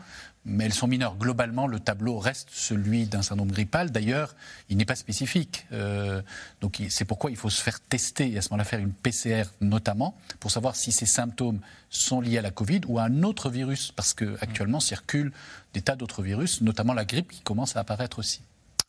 [0.46, 1.16] mais elles sont mineures.
[1.16, 3.92] Globalement, le tableau reste celui d'un syndrome grippal.
[3.92, 4.36] D'ailleurs,
[4.70, 5.68] il n'est pas spécifique.
[5.72, 6.22] Euh,
[6.62, 9.44] donc, c'est pourquoi il faut se faire tester et à ce moment-là faire une PCR
[9.62, 13.50] notamment pour savoir si ces symptômes sont liés à la Covid ou à un autre
[13.50, 15.34] virus, parce qu'actuellement circulent
[15.74, 18.42] des tas d'autres virus, notamment la grippe qui commence à apparaître aussi.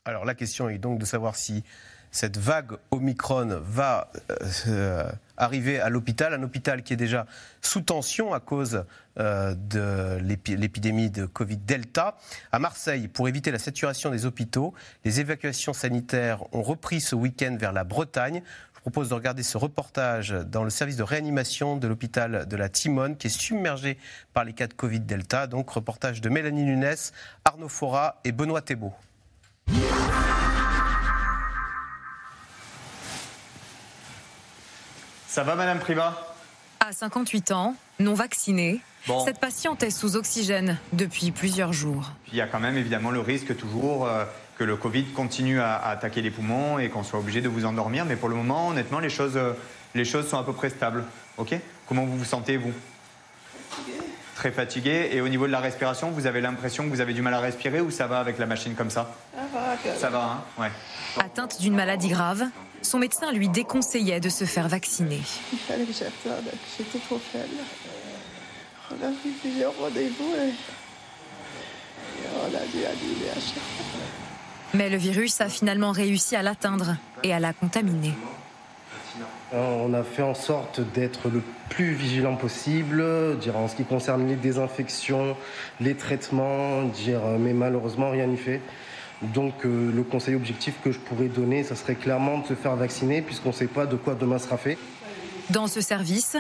[0.05, 1.63] Alors, la question est donc de savoir si
[2.11, 4.11] cette vague Omicron va
[4.67, 7.27] euh, arriver à l'hôpital, un hôpital qui est déjà
[7.61, 8.85] sous tension à cause
[9.19, 12.17] euh, de l'épidémie de Covid Delta.
[12.53, 17.57] À Marseille, pour éviter la saturation des hôpitaux, les évacuations sanitaires ont repris ce week-end
[17.59, 18.43] vers la Bretagne.
[18.75, 22.69] Je propose de regarder ce reportage dans le service de réanimation de l'hôpital de la
[22.71, 23.99] Timone, qui est submergé
[24.33, 25.47] par les cas de Covid Delta.
[25.47, 26.97] Donc, reportage de Mélanie Nunes,
[27.45, 28.95] Arnaud Fora et Benoît Thébault.
[35.31, 36.17] Ça va, Madame Prima
[36.81, 38.81] À 58 ans, non vaccinée,
[39.25, 42.11] cette patiente est sous oxygène depuis plusieurs jours.
[42.33, 44.25] Il y a quand même évidemment le risque toujours euh,
[44.59, 48.07] que le Covid continue à, attaquer les poumons et qu'on soit obligé de vous endormir.
[48.07, 49.53] Mais pour le moment, honnêtement, les choses, euh,
[49.95, 51.05] les choses sont à peu près stables.
[51.39, 51.55] Ok?
[51.87, 52.73] Comment vous vous sentez, vous?
[54.35, 55.11] Très fatigué.
[55.13, 57.41] Et au niveau de la respiration, vous avez l'impression que vous avez du mal à
[57.41, 59.15] respirer ou ça va avec la machine comme ça?
[59.33, 59.97] Ça va.
[59.97, 60.43] Ça va, hein?
[60.59, 60.73] Ouais.
[61.23, 62.47] Atteinte d'une maladie grave,
[62.83, 65.21] son médecin lui déconseillait de se faire vacciner.
[65.53, 67.57] Il fallait que j'attende, j'étais trop faible.
[68.91, 70.53] On a pris plusieurs rendez-vous et,
[72.35, 74.01] on a dû annuler à chaque fois.
[74.75, 78.15] Mais le virus a finalement réussi à l'atteindre et à la contaminer.
[79.53, 83.05] On a fait en sorte d'être le plus vigilant possible,
[83.41, 85.37] dire en ce qui concerne les désinfections,
[85.81, 88.61] les traitements, dire mais malheureusement rien n'y fait.
[89.23, 92.77] Donc euh, le conseil objectif que je pourrais donner, ça serait clairement de se faire
[92.77, 94.79] vacciner puisqu'on ne sait pas de quoi demain sera fait.
[95.51, 96.37] Dans ce service,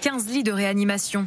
[0.00, 1.26] 15 lits de réanimation.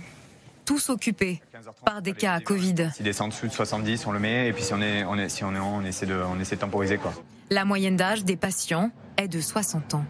[0.65, 1.41] tous occupés
[1.85, 2.89] par des cas à Covid.
[2.93, 5.17] S'il descend en dessous de 70, on le met, et puis si on est, on
[5.17, 7.13] est, si on est, on essaie de, on essaie de temporiser quoi.
[7.49, 10.05] La moyenne d'âge des patients est de 60 ans.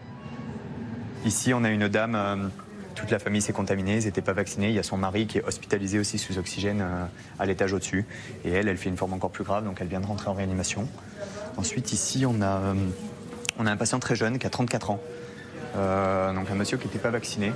[1.26, 2.48] Ici, on a une dame, euh,
[2.98, 4.70] toute la famille s'est contaminée, ils n'étaient pas vaccinés.
[4.70, 7.06] Il y a son mari qui est hospitalisé aussi sous oxygène euh,
[7.38, 8.06] à l'étage au-dessus.
[8.44, 10.34] Et elle, elle fait une forme encore plus grave, donc elle vient de rentrer en
[10.34, 10.88] réanimation.
[11.58, 12.74] Ensuite, ici, on a, euh,
[13.60, 15.00] un patient très jeune qui a 34 ans.
[15.76, 17.52] Euh, donc un monsieur qui n'était pas vacciné.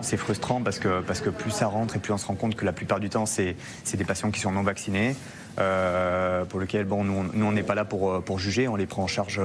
[0.00, 2.72] C'est frustrant parce que, plus ça rentre et plus on se rend compte que la
[2.72, 3.54] plupart du temps, c'est
[3.94, 5.14] des patients qui sont non vaccinés,
[5.56, 9.42] pour lesquels bon, nous, on- n'est pas là pour, juger, on les prend en charge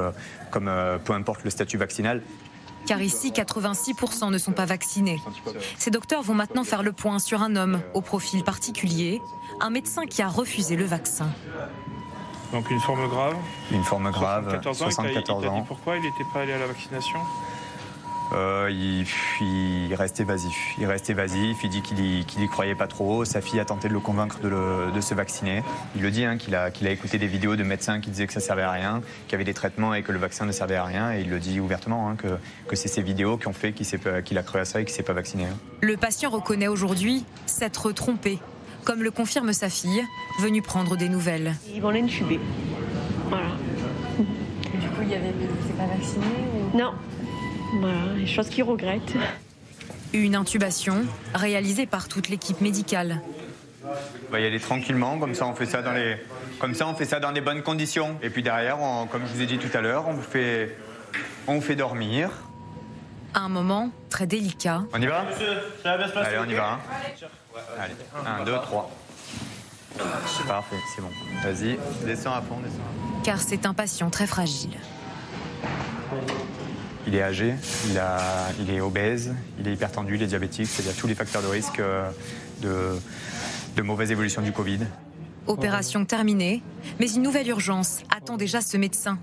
[0.52, 0.72] comme
[1.04, 2.22] peu importe le statut vaccinal.
[2.86, 5.22] Car ici, 86% ne sont pas vaccinés.
[5.78, 9.22] Ces docteurs vont maintenant faire le point sur un homme au profil particulier,
[9.60, 11.28] un médecin qui a refusé le vaccin.
[12.52, 13.36] Donc une forme grave.
[13.72, 14.88] Une forme grave, 74 ans.
[14.88, 15.66] il t'a- 74 il t'a dit ans.
[15.68, 17.20] pourquoi il n'était pas allé à la vaccination?
[18.34, 19.06] Euh, il,
[19.42, 20.74] il reste évasif.
[20.80, 21.58] Il reste évasif.
[21.64, 23.24] Il dit qu'il y, qu'il y croyait pas trop.
[23.26, 25.64] Sa fille a tenté de le convaincre de, le- de se vacciner.
[25.96, 28.28] Il le dit hein, qu'il a, qu'il a écouté des vidéos de médecins qui disaient
[28.28, 30.52] que ça servait à rien, qu'il y avait des traitements et que le vaccin ne
[30.52, 31.14] servait à rien.
[31.14, 32.28] Et il le dit ouvertement hein, que,
[32.68, 35.04] que c'est ces vidéos qui ont fait qu'il, a cru à ça et qu'il s'est
[35.04, 35.46] pas vacciné.
[35.82, 38.40] Le patient reconnaît aujourd'hui s'être trompé,
[38.84, 40.04] comme le confirme sa fille,
[40.40, 41.56] venue prendre des nouvelles.
[41.74, 42.40] Ils vont l'intuber.
[43.30, 43.46] Voilà.
[44.18, 46.26] Du coup, il y avait, il pas vacciné
[46.74, 46.78] ou...
[46.78, 46.94] Non.
[47.80, 49.14] Voilà, les choses qu'ils regrettent.
[50.14, 53.22] Une intubation réalisée par toute l'équipe médicale.
[53.84, 56.18] On va y aller tranquillement, comme ça on fait ça dans les,
[56.60, 58.18] comme ça on fait ça dans des bonnes conditions.
[58.24, 60.76] Et puis derrière, on- comme je vous ai dit tout à l'heure, on vous fait,
[61.48, 62.30] on vous fait dormir.
[63.34, 64.84] Un moment très délicat.
[64.94, 65.26] On y va
[65.84, 66.74] Allez, on y va.
[66.74, 66.80] hein.
[67.80, 67.94] Allez,
[68.42, 68.92] 1, 2, 3.
[70.48, 71.10] Parfait, c'est bon.
[71.44, 72.76] Vas-y, descends à fond, descends.
[72.76, 73.22] à fond.
[73.24, 74.72] car c'est un patient très fragile.
[77.08, 77.54] Il est âgé,
[77.90, 78.18] il, a,
[78.60, 81.80] il est obèse, il est hypertendu, il est diabétique, c'est-à-dire tous les facteurs de risque
[81.80, 82.10] euh,
[82.62, 82.98] de,
[83.76, 84.80] de mauvaise évolution du Covid.
[85.46, 86.64] Opération terminée,
[87.00, 89.20] mais une nouvelle urgence attend déjà ce médecin.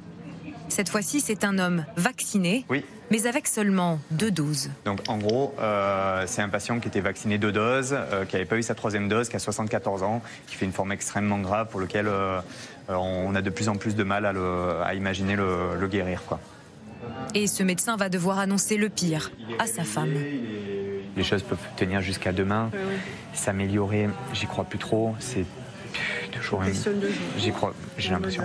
[0.69, 2.85] Cette fois-ci, c'est un homme vacciné, Oui.
[3.11, 4.71] mais avec seulement deux doses.
[4.85, 8.47] Donc en gros, euh, c'est un patient qui était vacciné deux doses, euh, qui n'avait
[8.47, 11.67] pas eu sa troisième dose, qui a 74 ans, qui fait une forme extrêmement grave
[11.69, 12.41] pour lequel euh,
[12.89, 16.23] on a de plus en plus de mal à, le- à imaginer le, le guérir.
[16.27, 16.39] Quoi.
[17.35, 20.15] Et ce médecin va devoir annoncer le pire à sa femme.
[21.17, 22.71] Les choses peuvent tenir jusqu'à demain.
[23.33, 25.15] S'améliorer, j'y crois plus trop.
[25.19, 25.45] C'est
[26.31, 26.73] toujours une...
[27.39, 28.45] J'y crois, j'ai l'impression.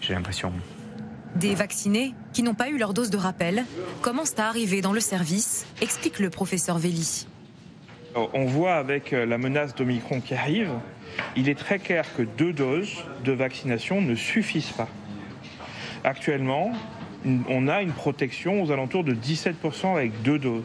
[0.00, 0.52] J'ai l'impression.
[1.36, 3.64] Des vaccinés qui n'ont pas eu leur dose de rappel
[4.02, 7.26] commencent à arriver dans le service, explique le professeur Velli.
[8.14, 10.70] On voit avec euh, la menace d'Omicron qui arrive,
[11.34, 14.88] il est très clair que deux doses de vaccination ne suffisent pas.
[16.04, 16.72] Actuellement,
[17.24, 20.64] on a une protection aux alentours de 17% avec deux doses.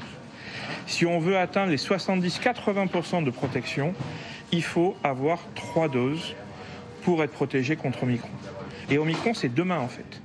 [0.87, 3.93] Si on veut atteindre les 70-80% de protection,
[4.51, 6.35] il faut avoir trois doses
[7.03, 8.29] pour être protégé contre Omicron.
[8.89, 10.21] Et Omicron, c'est demain en fait.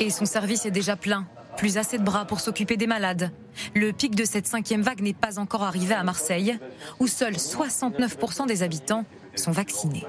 [0.00, 1.26] Et son service est déjà plein.
[1.56, 3.32] Plus assez de bras pour s'occuper des malades.
[3.74, 6.56] Le pic de cette cinquième vague n'est pas encore arrivé à Marseille,
[7.00, 10.04] où seuls 69% des habitants sont vaccinés.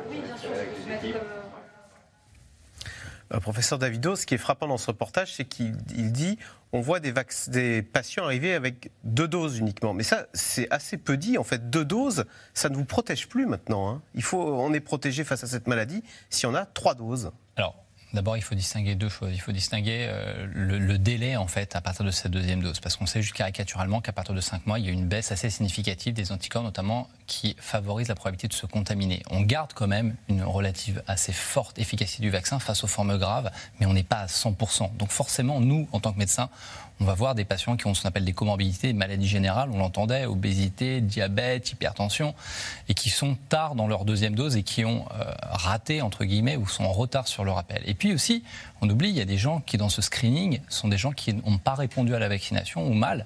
[3.34, 6.38] Euh, professeur Davido, ce qui est frappant dans ce reportage, c'est qu'il il dit
[6.72, 9.94] on voit des, patients arriver avec deux doses uniquement.
[9.94, 11.38] Mais ça, c'est assez peu dit.
[11.38, 13.89] En fait, deux doses, ça ne vous protège plus maintenant.
[13.89, 14.02] hein.
[14.13, 17.32] Il faut, on est protégé face à cette maladie si on a trois doses.
[18.13, 19.32] D'abord, il faut distinguer deux choses.
[19.34, 22.80] Il faut distinguer euh, le, délai, en fait, à partir de cette deuxième dose.
[22.80, 25.32] Parce qu'on sait juste caricaturalement qu'à partir de 5 mois, il y a une baisse
[25.32, 29.22] assez significative des anticorps, notamment, qui favorise la probabilité de se contaminer.
[29.30, 33.52] On garde quand même une relative assez forte efficacité du vaccin face aux formes graves,
[33.80, 34.95] mais on n'est pas à 100%.
[34.98, 36.50] Donc forcément, nous, en tant que médecins,
[37.00, 39.78] on va voir des patients qui ont ce qu'on appelle des comorbidités, maladies générales, on
[39.78, 42.36] l'entendait, obésité, diabète, hypertension,
[42.90, 46.58] et qui sont tard dans leur deuxième dose et qui ont euh, raté, entre guillemets,
[46.58, 47.82] ou sont en retard sur le rappel.
[47.86, 48.44] Et puis aussi,
[48.82, 51.34] on oublie, il y a des gens qui, dans ce screening, sont des gens qui
[51.34, 53.26] n'ont pas répondu à la vaccination ou mal,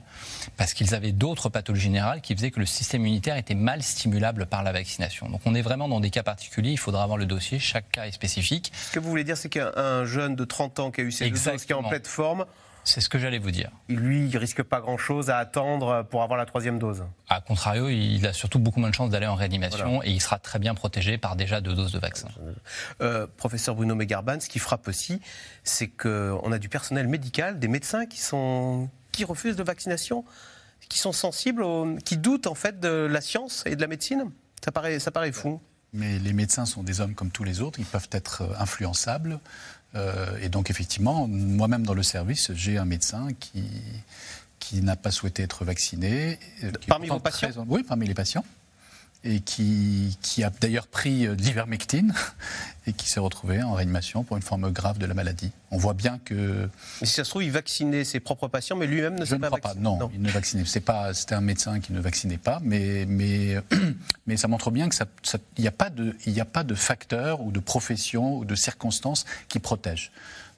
[0.58, 4.46] parce qu'ils avaient d'autres pathologies générales qui faisaient que le système immunitaire était mal stimulable
[4.46, 5.30] par la vaccination.
[5.30, 8.06] Donc on est vraiment dans des cas particuliers, il faudra avoir le dossier, chaque cas
[8.06, 8.72] est spécifique.
[8.76, 11.12] Ce que vous voulez dire, c'est qu'un un jeune de 30 ans qui a eu
[11.12, 12.46] ses deux doses, qui est en pleine forme,
[12.86, 13.72] C'est ce que j'allais vous dire.
[13.88, 17.04] lui, il risque pas grand-chose à attendre pour avoir la troisième dose.
[17.30, 20.08] A contrario, il a surtout beaucoup moins de chances d'aller en réanimation Voilà.
[20.10, 22.28] et il sera très bien protégé par déjà deux doses de vaccin.
[23.02, 25.22] Euh, professeur Bruno Megarban, ce qui frappe aussi,
[25.64, 30.26] c'est qu'on a du personnel médical, des médecins qui, sont, qui refusent de vaccination,
[30.90, 34.30] qui sont sensibles, au- qui doutent en fait de la science et de la médecine.
[34.64, 35.62] Ça paraît, ça paraît fou.
[35.96, 39.40] Mais les médecins sont des hommes comme tous les autres, ils peuvent être euh, influençables.
[39.96, 43.64] Euh, et donc, effectivement, moi-même dans le service, j'ai un médecin qui,
[44.60, 46.40] qui n'a pas souhaité être vacciné.
[46.64, 48.44] euh, Parmi vos patients très- Oui, parmi les patients.
[49.26, 52.14] Et qui, qui a d'ailleurs pris euh, de l'ivermectine
[52.88, 55.52] et qui s'est retrouvé en réanimation pour une forme grave de la maladie.
[55.72, 56.68] On voit bien que.
[57.02, 59.36] Mais si ça se trouve, il vaccinait ses propres patients, mais lui-même ne Je s'est
[59.36, 59.68] ne pas crois pas.
[59.70, 59.84] vacciné.
[59.84, 60.64] Non, il ne vaccinait.
[60.66, 61.14] C'est pas.
[61.14, 63.56] C'était un médecin qui ne vaccinait pas, mais mais
[64.28, 66.76] mais ça montre bien que ça, ça- il n'y a pas de a pas de
[66.76, 70.12] facteur ou de profession ou de circonstances qui protègent.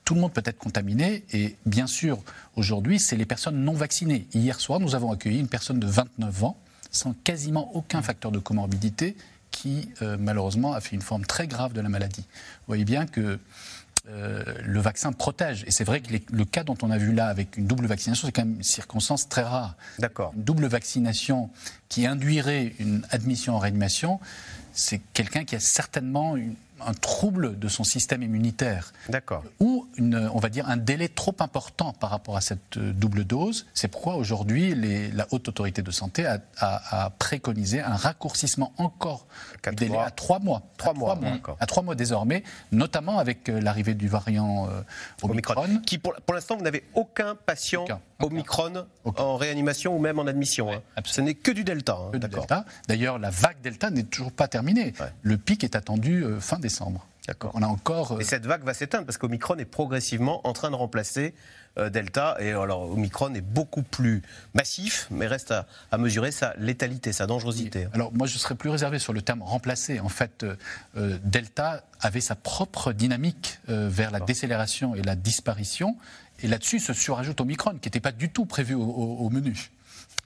[0.06, 2.20] Tout le monde peut être contaminé et bien sûr
[2.56, 4.28] aujourd'hui c'est les personnes non vaccinées.
[4.34, 6.58] Hier soir nous avons accueilli une personne de 29 ans
[6.96, 9.16] sans quasiment aucun facteur de comorbidité
[9.52, 12.22] qui euh, malheureusement a fait une forme très grave de la maladie.
[12.22, 13.40] Vous voyez bien que
[14.08, 15.64] euh, le vaccin protège.
[15.66, 17.88] Et c'est vrai que les- le cas dont on a vu là avec une double
[17.88, 19.76] vaccination, c'est quand même une circonstance très rare.
[19.98, 20.32] D'accord.
[20.36, 21.50] Une double vaccination
[21.90, 24.20] qui induirait une admission en réanimation,
[24.74, 26.54] c'est quelqu'un qui a certainement une-
[26.86, 28.92] un trouble de son système immunitaire.
[29.10, 29.44] D'accord.
[29.60, 33.24] Ou, une, on va dire, un délai trop important par rapport à cette euh, double
[33.24, 33.66] dose.
[33.74, 38.74] C'est pourquoi aujourd'hui, les- la Haute Autorité de Santé a, a- a préconisé un raccourcissement
[38.78, 39.26] encore
[39.68, 40.64] du délai à trois mois.
[40.78, 41.32] Trois mois, mois.
[41.32, 41.58] d'accord.
[41.60, 44.82] À trois mois désormais, notamment avec euh, l'arrivée du variant euh,
[45.24, 45.80] Omicron.
[45.86, 47.86] Qui, pour, pour l'instant, vous n'avez aucun patient
[48.20, 48.86] Omicron
[49.18, 50.72] en réanimation ou même en admission.
[50.72, 50.82] hein.
[51.04, 51.94] Ce n'est que du Delta.
[52.00, 52.10] hein.
[52.12, 52.42] Que du D'accord.
[52.46, 52.66] Delta.
[52.88, 54.94] D'ailleurs, la vague Delta n'est toujours pas terminée.
[55.22, 56.65] Le pic est attendu euh, fin décembre.
[57.28, 57.52] D'accord.
[57.56, 58.12] On a encore.
[58.14, 61.34] euh, Et cette vague va s'éteindre parce qu'Omicron est progressivement en train de remplacer
[61.80, 62.38] euh, Delta.
[62.40, 64.22] Et alors, Omicron est beaucoup plus
[64.54, 67.88] massif, mais reste à, à mesurer sa létalité, sa dangerosité.
[67.94, 70.00] Alors moi, je serais plus réservé sur le terme remplacer.
[70.00, 70.56] En fait, euh,
[70.98, 75.98] euh, Delta avait sa propre dynamique euh, vers la décélération et la disparition.
[76.44, 79.72] Et là-dessus se surajoute Omicron, qui n'était pas du tout prévu au, au- au menu.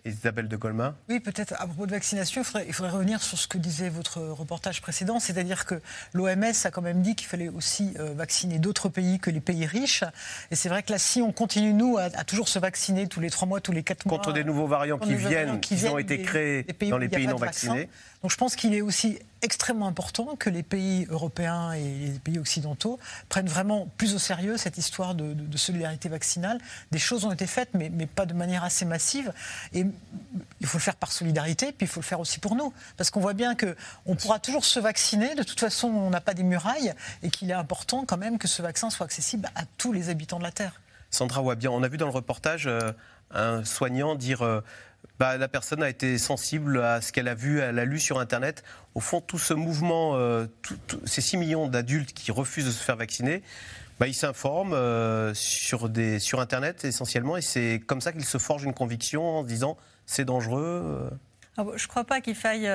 [0.06, 3.38] Isabelle de Colma Oui, peut-être à propos de vaccination, il faudrait, il faudrait revenir sur
[3.38, 5.82] ce que disait votre reportage précédent, c'est-à-dire que
[6.14, 9.66] l'OMS a quand même dit qu'il fallait aussi euh, vacciner d'autres pays que les pays
[9.66, 10.04] riches.
[10.52, 13.20] Et c'est vrai que là, si on continue, nous, à, à toujours se vacciner tous
[13.20, 14.18] les trois mois, tous les quatre mois...
[14.18, 17.36] Contre des nouveaux variants qui viennent, qui ont été créés des dans les pays non
[17.36, 17.76] de vaccin.
[18.22, 22.38] Donc je pense qu'il est aussi extrêmement important que les pays européens et les pays
[22.38, 23.00] occidentaux
[23.30, 26.60] prennent vraiment plus au sérieux cette histoire de, solidarité vaccinale.
[26.92, 29.32] Des choses ont été faites, mais, mais pas de manière assez massive.
[29.74, 29.86] Et
[30.60, 32.74] il faut le faire par solidarité, puis il faut le faire aussi pour nous.
[32.98, 35.36] Parce qu'on voit bien qu'on pourra toujours se vacciner.
[35.36, 36.94] De toute façon, on n'a pas des murailles.
[37.24, 40.40] Et qu'il est important quand même que ce vaccin soit accessible à tous les habitants
[40.40, 40.82] de la Terre.
[41.10, 42.92] Sandra Wabian, on a vu dans le reportage euh,
[43.32, 44.62] un soignant dire euh,
[45.20, 48.20] bah, la personne a été sensible à ce qu'elle a vu, elle a lu sur
[48.20, 48.64] Internet.
[48.96, 50.48] Au fond, tout ce mouvement, euh,
[51.06, 53.44] ces 6 millions d'adultes qui refusent de se faire vacciner,
[54.00, 55.90] bah, ils s'informent euh, sur,
[56.40, 60.24] Internet essentiellement et c'est comme ça qu'ils se forgent une conviction en se disant c'est
[60.24, 60.84] dangereux.
[60.86, 61.10] euh.
[61.58, 62.70] Ah Je ne crois pas qu'il faille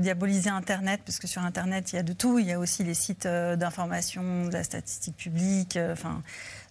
[0.00, 2.38] diaboliser Internet, parce que sur Internet, il y a de tout.
[2.38, 5.78] Il y a aussi les sites d'information, de la statistique publique.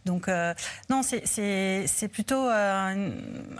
[0.05, 0.53] Donc, euh,
[0.89, 3.11] non, c'est- plutôt euh,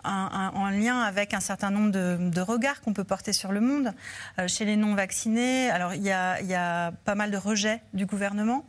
[0.04, 3.94] en lien avec un certain nombre de, regards qu'on peut porter sur le monde.
[4.40, 7.82] Euh, chez les non-vaccinés, alors il y a, il y a pas mal de rejets
[7.94, 8.66] du gouvernement.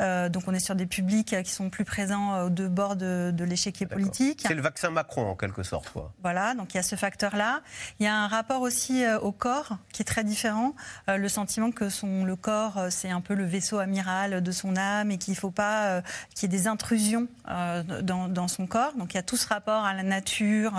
[0.00, 2.68] Euh, donc on est sur des publics euh, qui sont plus présents euh, aux deux
[2.68, 4.44] bords de, de l'échiquier politique.
[4.46, 5.90] C'est le vaccin Macron en quelque sorte.
[5.90, 6.12] Quoi.
[6.22, 7.60] Voilà, donc il y a ce facteur-là.
[7.98, 10.74] Il y a un rapport aussi au corps qui est très différent.
[11.08, 15.10] Le sentiment que son, le corps, c'est un peu le vaisseau amiral de son âme
[15.10, 16.02] et qu'il ne faut pas
[16.34, 18.94] qu'il y ait des intrusions dans, dans son corps.
[18.96, 20.76] Donc il y a tout ce rapport à la nature,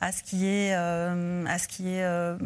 [0.00, 2.36] à ce qui est, à ce qui est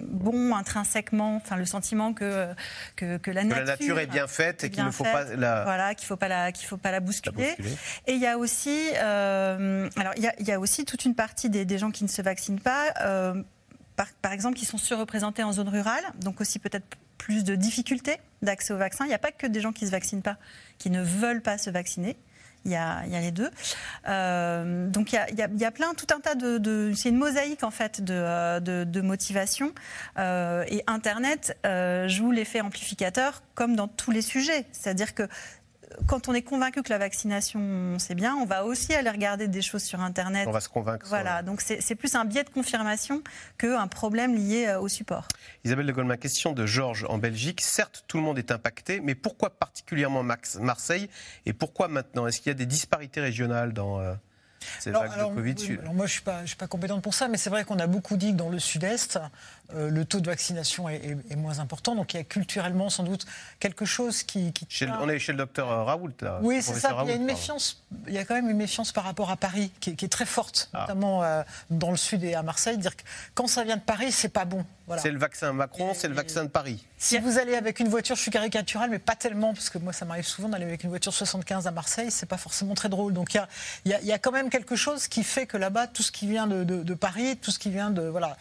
[0.00, 2.48] bon intrinsèquement, enfin le sentiment que,
[2.96, 5.12] que, que la Que nature, la nature est bien faite et qu'il ne faut faite.
[5.12, 5.64] pas la.
[5.70, 7.54] Voilà, qu'il ne faut pas la, qu'il faut pas la bousculer.
[7.56, 7.76] bousculer.
[8.08, 11.04] Et il y a aussi, euh, alors il y, a, il y a aussi toute
[11.04, 13.40] une partie des, des gens qui ne se vaccinent pas, euh,
[13.94, 16.86] par, par exemple, qui sont surreprésentés en zone rurale, donc aussi peut-être
[17.18, 19.04] plus de difficultés d'accès au vaccin.
[19.04, 20.38] Il n'y a pas que des gens qui ne se vaccinent pas,
[20.78, 22.16] qui ne veulent pas se vacciner.
[22.66, 23.50] Il y a, il y a les deux.
[24.06, 26.58] Euh, donc il y a, il y plein, tout un tas de.
[26.58, 29.72] de- c'est une mosaïque en fait de, de, de motivation.
[30.18, 34.66] Euh, et Internet euh, joue l'effet amplificateur comme dans tous les sujets.
[34.72, 35.26] C'est-à-dire que
[36.06, 39.62] quand on est convaincu que la vaccination c'est bien, on va aussi aller regarder des
[39.62, 40.46] choses sur Internet.
[40.48, 41.06] On va se convaincre.
[41.08, 43.22] Voilà, donc c'est plus un biais de confirmation
[43.58, 45.26] qu'un problème lié euh, au support.
[45.64, 47.60] Isabelle de Goldman, question de Georges en Belgique.
[47.60, 51.08] Certes, tout le monde est impacté, mais pourquoi particulièrement Max- Marseille
[51.46, 52.26] et pourquoi maintenant?
[52.26, 54.14] Est-ce qu'il y a des disparités régionales dans euh,
[54.78, 55.54] ces Alors, de Covid?
[55.60, 57.50] oui, alors moi, je ne suis, pas- je suis pas compétente pour ça, mais c'est
[57.50, 59.18] vrai qu'on a beaucoup dit que dans le sud-est,
[59.74, 61.94] euh, le taux de vaccination est, est- est moins important.
[61.94, 63.26] Donc il y a culturellement sans doute
[63.58, 64.52] quelque chose qui.
[64.68, 66.38] Chez On est chez le docteur euh, Raoult, là.
[66.42, 66.88] Oui, c'est ça.
[67.04, 67.24] Il y a une pardon.
[67.24, 67.82] méfiance.
[68.06, 70.08] Il y a quand même une méfiance par rapport à Paris qui est, qui est
[70.08, 70.80] très forte, Ah.
[70.82, 72.78] notamment euh, dans le sud et à Marseille.
[72.78, 73.02] Dire que
[73.34, 74.64] quand ça vient de Paris, c'est pas bon.
[74.86, 75.02] Voilà.
[75.02, 76.84] C'est le vaccin Macron, c'est le vaccin de Paris.
[76.98, 79.92] Si vous allez avec une voiture, je suis caricatural, mais pas tellement, parce que moi,
[79.92, 83.12] ça m'arrive souvent d'aller avec une voiture 75 à Marseille, c'est pas forcément très drôle.
[83.12, 83.40] Donc il
[83.88, 86.26] y a, y y quand même quelque chose qui fait que là-bas, tout ce qui
[86.26, 88.36] vient de, de- de Paris, tout ce qui vient de voilà,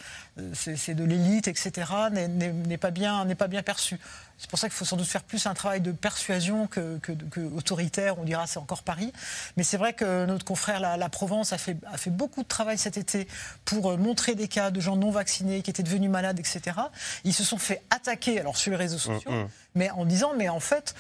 [0.53, 1.71] c'est de l'élite, etc.,
[2.11, 3.99] n'est- pas bien, n'est pas bien perçu.
[4.39, 7.11] C'est pour ça qu'il faut sans doute faire plus un travail de persuasion que, que-
[7.11, 8.17] que autoritaire.
[8.19, 9.11] On dira c'est encore Paris,
[9.57, 12.47] mais c'est vrai que notre confrère la, la Provence a fait, a fait beaucoup de
[12.47, 13.27] travail cet été
[13.65, 16.77] pour euh, montrer des cas de gens non vaccinés qui étaient devenus malades, etc.
[17.25, 19.47] Ils se sont fait attaquer, alors sur les réseaux sociaux, Mm, mm.
[19.75, 20.95] mais en disant mais en fait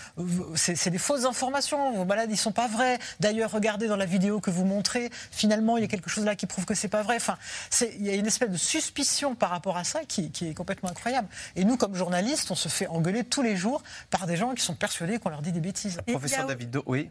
[0.55, 2.99] c'est des fausses informations, vos malades ils sont pas vrais.
[3.21, 6.35] D'ailleurs regardez dans la vidéo que vous montrez, finalement il y a quelque chose là
[6.35, 7.15] qui prouve que c'est pas vrai.
[7.15, 7.37] Enfin
[7.81, 10.89] il y a une espèce de suspicion par rapport à ça qui, qui est complètement
[10.89, 11.27] incroyable.
[11.55, 14.63] Et nous comme journalistes on se fait engueuler tous les jours par des gens qui
[14.63, 15.99] sont persuadés qu'on leur dit des bêtises.
[16.07, 17.09] Professeur David Do, oui.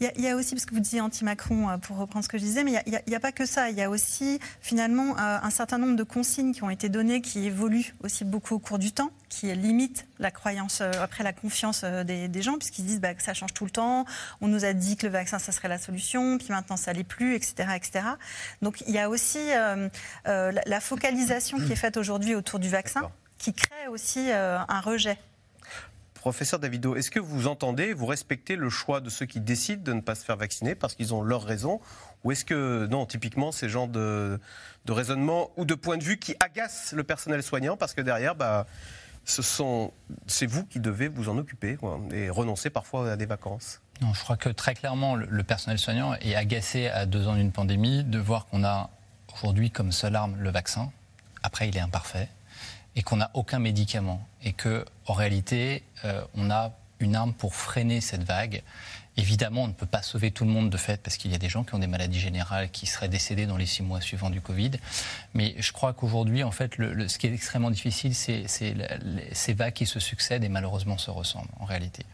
[0.00, 2.24] Il y, a, il y a aussi, parce que vous disiez anti-Macron, euh, pour reprendre
[2.24, 3.70] ce que je disais, mais il n'y a, il y a pas que ça.
[3.70, 7.20] Il y a aussi, finalement, euh, un certain nombre de consignes qui ont été données,
[7.20, 11.32] qui évoluent aussi beaucoup au cours du temps, qui limitent la croyance, euh, après la
[11.32, 14.06] confiance euh, des, des gens, puisqu'ils se disent bah, que ça change tout le temps.
[14.40, 17.04] On nous a dit que le vaccin, ça serait la solution, puis maintenant, ça l'est
[17.04, 18.04] plus, etc., etc.
[18.62, 19.88] Donc, il y a aussi euh,
[20.26, 23.02] euh, la, la focalisation qui est faite aujourd'hui autour du vaccin,
[23.40, 25.18] qui crée aussi euh, un rejet.
[26.14, 29.94] Professeur Davido, est-ce que vous entendez, vous respectez le choix de ceux qui décident de
[29.94, 31.80] ne pas se faire vacciner parce qu'ils ont leurs raisons
[32.22, 34.38] Ou est-ce que, non, typiquement, ces genres de,
[34.84, 38.34] de raisonnement ou de point de vue qui agacent le personnel soignant parce que derrière,
[38.34, 38.66] bah,
[39.24, 39.94] ce sont,
[40.26, 43.80] c'est vous qui devez vous en occuper quoi, et renoncer parfois à des vacances?
[44.02, 47.36] Non, je crois que très clairement, le, le personnel soignant est agacé à deux ans
[47.36, 48.90] d'une pandémie de voir qu'on a
[49.32, 50.92] aujourd'hui comme seule arme le vaccin.
[51.42, 52.28] Après, il est imparfait
[52.96, 57.54] et qu'on n'a aucun médicament et que, en réalité, euh, on a une arme pour
[57.54, 58.62] freiner cette vague.
[59.16, 61.38] Évidemment, on ne peut pas sauver tout le monde de fait parce qu'il y a
[61.38, 64.30] des gens qui ont des maladies générales qui seraient décédés dans les six mois suivants
[64.30, 64.72] du Covid.
[65.34, 69.86] Mais je crois qu'aujourd'hui, en fait, ce qui est extrêmement difficile, c'est ces vagues qui
[69.86, 72.04] se succèdent et malheureusement se ressemblent en réalité.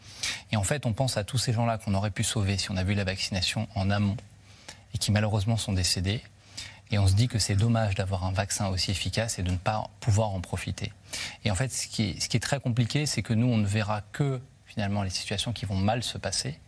[0.53, 2.77] Et en fait, on pense à tous ces gens-là qu'on aurait pu sauver si on
[2.77, 4.16] avait eu la vaccination en amont
[4.95, 6.22] et qui malheureusement sont décédés.
[6.91, 9.57] Et on se dit que c'est dommage d'avoir un vaccin aussi efficace et de ne
[9.57, 10.93] pas pouvoir en profiter.
[11.45, 13.57] Et en fait, ce qui est, ce qui est très compliqué, c'est que nous, on
[13.57, 16.59] ne verra que finalement les situations qui vont mal se passer.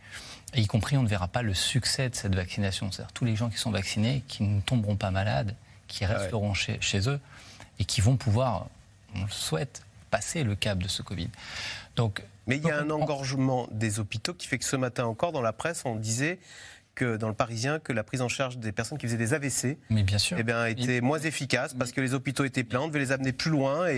[0.53, 2.91] Et y compris, on ne verra pas le succès de cette vaccination.
[2.91, 5.55] C'est-à-dire tous les gens qui sont vaccinés, qui ne tomberont pas malades,
[5.87, 7.19] qui resteront chez, chez eux
[7.79, 8.67] et qui vont pouvoir,
[9.15, 11.29] on le souhaite, passer le cap de ce Covid.
[11.95, 15.31] Donc, Mais il y a un engorgement des hôpitaux qui fait que ce matin encore,
[15.31, 16.39] dans la presse, on disait
[16.99, 19.77] que dans le Parisien que la prise en charge des personnes qui faisaient des AVC
[19.89, 20.37] Mais bien sûr.
[20.37, 23.31] eh bien, était moins efficace parce que les hôpitaux étaient pleins, on devait les amener
[23.31, 23.93] plus loin et,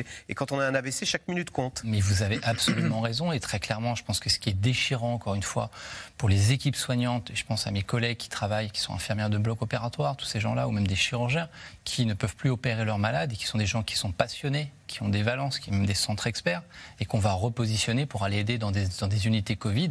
[0.00, 1.82] et- et quand on a un AVC, chaque minute compte.
[1.84, 5.14] Mais vous avez absolument raison et très clairement, je pense que ce qui est déchirant,
[5.14, 5.70] encore une fois,
[6.18, 9.30] pour les équipes soignantes, et je pense à mes collègues qui travaillent, qui sont infirmières
[9.30, 11.48] de bloc opératoire, tous ces gens-là, ou même des chirurgiens,
[11.84, 14.72] qui ne peuvent plus opérer leurs malades et qui sont des gens qui sont passionnés,
[14.88, 16.62] qui ont des valences, qui ont même des centres experts,
[16.98, 19.90] et qu'on va repositionner pour aller aider dans des, dans des unités Covid.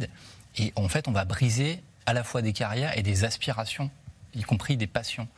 [0.58, 3.90] Et en fait, on va briser à la fois des carrières et des aspirations
[4.34, 5.28] y compris des passions.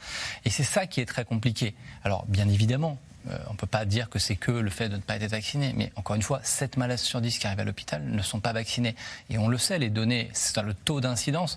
[0.45, 1.75] Et c'est ça qui est très compliqué.
[2.05, 2.99] Alors, bien évidemment,
[3.31, 5.31] euh, on ne peut pas dire que c'est que le fait de ne pas être
[5.31, 8.41] vacciné, mais encore une fois, 7 malades sur 10 qui arrivent à l'hôpital ne sont
[8.41, 8.97] pas vaccinés.
[9.31, 11.57] Et on le sait, les données, c'est le taux d'incidence,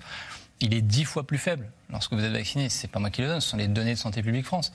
[0.62, 2.70] il est 10 fois plus faible lorsque vous êtes vacciné.
[2.70, 4.72] Ce n'est pas moi qui le donne, ce sont les données de Santé publique France.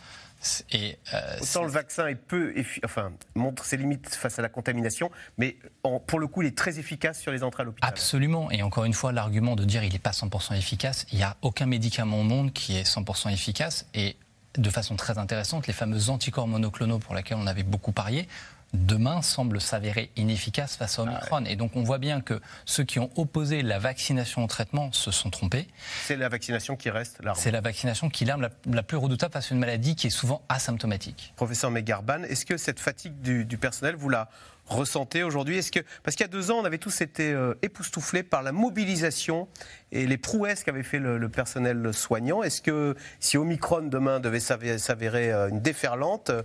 [0.73, 5.11] Et, euh, Autant le vaccin est peu, enfin, montre ses limites face à la contamination,
[5.39, 7.89] mais en- pour le coup, il est très efficace sur les entrées à l'hôpital.
[7.89, 8.51] Absolument.
[8.51, 11.37] Et encore une fois, l'argument de dire il n'est pas 100% efficace, il n'y a
[11.43, 13.87] aucun médicament au monde qui est 100% efficace.
[13.95, 14.17] Et
[14.57, 18.27] de façon très intéressante, les fameux anticorps monoclonaux pour lesquels on avait beaucoup parié,
[18.73, 21.45] demain semblent s'avérer inefficaces face à Omicron.
[21.45, 25.11] Et donc on voit bien que ceux qui ont opposé la vaccination au traitement se
[25.11, 25.67] sont trompés.
[26.07, 27.39] C'est la vaccination qui reste l'arme.
[27.39, 30.07] C'est la vaccination qui est l'arme la, la plus redoutable face à une maladie qui
[30.07, 31.33] est souvent asymptomatique.
[31.37, 34.29] Professeur Megarban, est-ce que cette fatigue du, du personnel, vous la
[34.71, 37.55] ressentez aujourd'hui Est-ce que parce qu'il y a deux ans, on avait tous été euh,
[37.63, 39.49] époustouflés par la mobilisation
[39.93, 42.43] et les prouesses qu'avait fait le, le personnel soignant.
[42.43, 46.43] Est-ce que si Omicron demain devait s'avé- s'avérer euh, une déferlante, euh,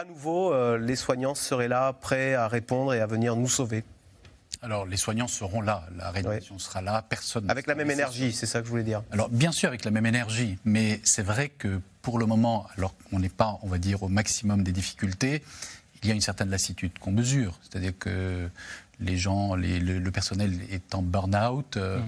[0.00, 3.84] à nouveau les soignants seraient là, prêts à répondre et à venir nous sauver?
[4.60, 7.44] Alors, les soignants seront là, la réanimation sera là, personne.
[7.44, 9.02] ne Avec la même énergie, c'est ça que je voulais dire.
[9.12, 12.92] Alors, bien sûr, avec la même énergie, mais c'est vrai que pour le moment, alors
[13.08, 15.44] qu'on n'est pas, on va dire, au maximum des difficultés,
[16.02, 17.58] il y a une certaine lassitude qu'on mesure.
[17.62, 18.48] C'est-à-dire que
[19.00, 21.76] les gens, les- le, le personnel est en burn-out.
[21.76, 22.00] euh,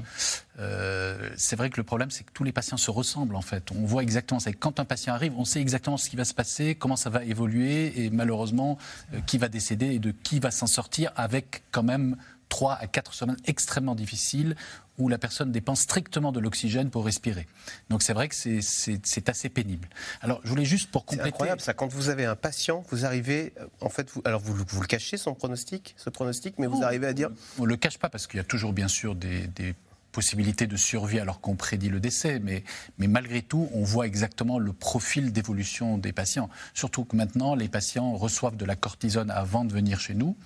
[0.58, 3.70] euh, c'est vrai que le problème, c'est que tous les patients se ressemblent, en fait.
[3.72, 6.34] On voit exactement, c'est quand un patient arrive, on sait exactement ce qui va se
[6.34, 8.76] passer, comment ça va évoluer, et malheureusement,
[9.14, 12.16] euh, qui va décéder et de qui va s'en sortir avec quand même
[12.48, 14.56] 3 à 4 semaines extrêmement difficiles
[15.00, 17.46] où la personne dépend strictement de l'oxygène pour respirer.
[17.88, 19.88] Donc c'est vrai que c'est assez pénible.
[20.20, 21.24] Alors je voulais juste pour compléter.
[21.24, 21.74] C'est incroyable ça.
[21.74, 24.86] Quand vous avez un patient, vous arrivez, euh, en fait, vous, alors vous, vous le
[24.86, 27.30] cachez son pronostic, ce pronostic, mais vous arrivez à dire.
[27.58, 29.74] On le cache pas parce qu'il y a toujours bien sûr des, des
[30.10, 32.64] possibilité de survie alors qu'on prédit le décès, mais,
[32.98, 36.50] mais malgré tout, on voit exactement le profil d'évolution des patients.
[36.74, 40.36] Surtout que maintenant, les patients reçoivent de la cortisone avant de venir chez nous.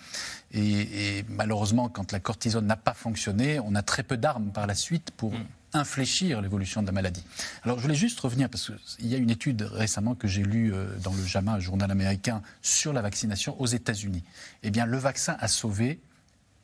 [0.53, 4.75] Et, malheureusement, quand la cortisone n'a pas fonctionné, on a très peu d'armes par la
[4.75, 5.47] suite pour mm.
[5.73, 7.25] infléchir l'évolution de la maladie.
[7.65, 10.73] Alors je voulais juste revenir, parce qu'il y a une étude récemment que j'ai lue
[10.73, 14.23] euh, dans le JAMA, journal américain, sur la vaccination aux États-Unis.
[14.63, 15.99] Eh bien, le vaccin a sauvé,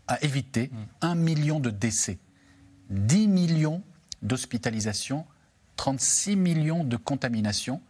[0.07, 0.77] a évité mm.
[1.01, 2.19] un million de décès
[2.91, 3.83] 10 millions
[4.23, 5.25] d'hospitalisations,
[5.77, 7.81] 36 millions de contaminations.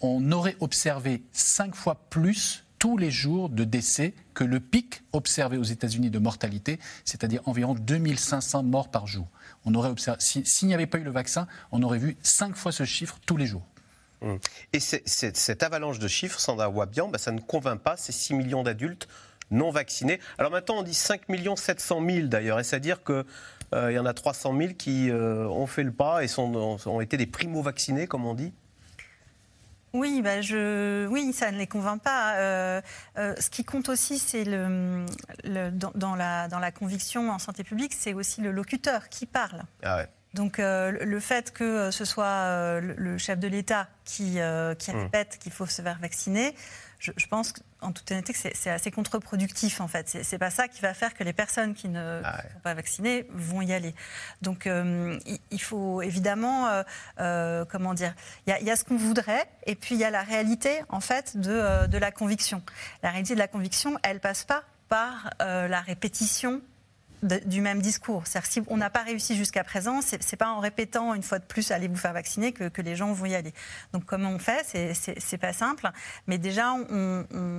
[0.00, 5.56] On aurait observé 5 fois plus tous les jours de décès que le pic observé
[5.56, 9.26] aux États-Unis de mortalité, c'est-à-dire environ 2500 morts par jour.
[9.64, 12.70] On aurait observé, s'il n'y avait pas eu le vaccin, on aurait vu 5 fois
[12.70, 13.66] ce chiffre tous les jours.
[14.20, 14.34] Mmh.
[14.72, 18.62] Et cette avalanche de chiffres, Sandra Wabian, bah, ça ne convainc pas ces 6 millions
[18.62, 19.08] d'adultes
[19.50, 20.20] non vaccinés.
[20.36, 21.22] Alors maintenant, on dit 5
[21.56, 23.24] 700 000 d'ailleurs, et c'est-à-dire que euh,
[23.72, 27.00] il y en a 300 000 qui euh, ont fait le pas et sont, ont
[27.00, 28.52] été des primo-vaccinés, comme on dit
[29.94, 32.36] oui, bah je, oui, ça ne les convainc pas.
[32.36, 32.82] Euh,
[33.16, 35.06] ce qui compte aussi, c'est le,
[35.94, 39.62] dans, la, dans la conviction en santé publique, c'est aussi le locuteur qui parle.
[39.82, 40.04] Ah
[40.34, 44.32] Donc le fait que ce soit le chef de l'État qui,
[44.78, 45.00] qui mmh.
[45.00, 46.54] répète qu'il faut se faire vacciner,
[46.98, 50.18] je, pense en toute honnêteté que c'est assez contre-productif en fait.
[50.22, 53.26] C'est pas ça qui va faire que les personnes qui ne ah sont pas vaccinées
[53.30, 53.94] vont y aller.
[54.42, 55.18] Donc euh,
[55.50, 56.82] il, faut évidemment, euh,
[57.20, 58.14] euh, comment dire,
[58.46, 61.36] il y, a ce qu'on voudrait et puis il y a la réalité en fait
[61.36, 62.62] de, de, la conviction.
[63.02, 66.62] La réalité de la conviction, elle passe pas par la répétition
[67.22, 68.26] du même discours.
[68.26, 71.38] C'est-à-dire si on n'a pas réussi jusqu'à présent, c'est n'est pas en répétant une fois
[71.38, 73.52] de plus allez vous faire vacciner que, les gens vont y aller.
[73.92, 74.64] Donc comment on fait?
[74.94, 75.90] C'est pas simple,
[76.26, 76.74] mais déjà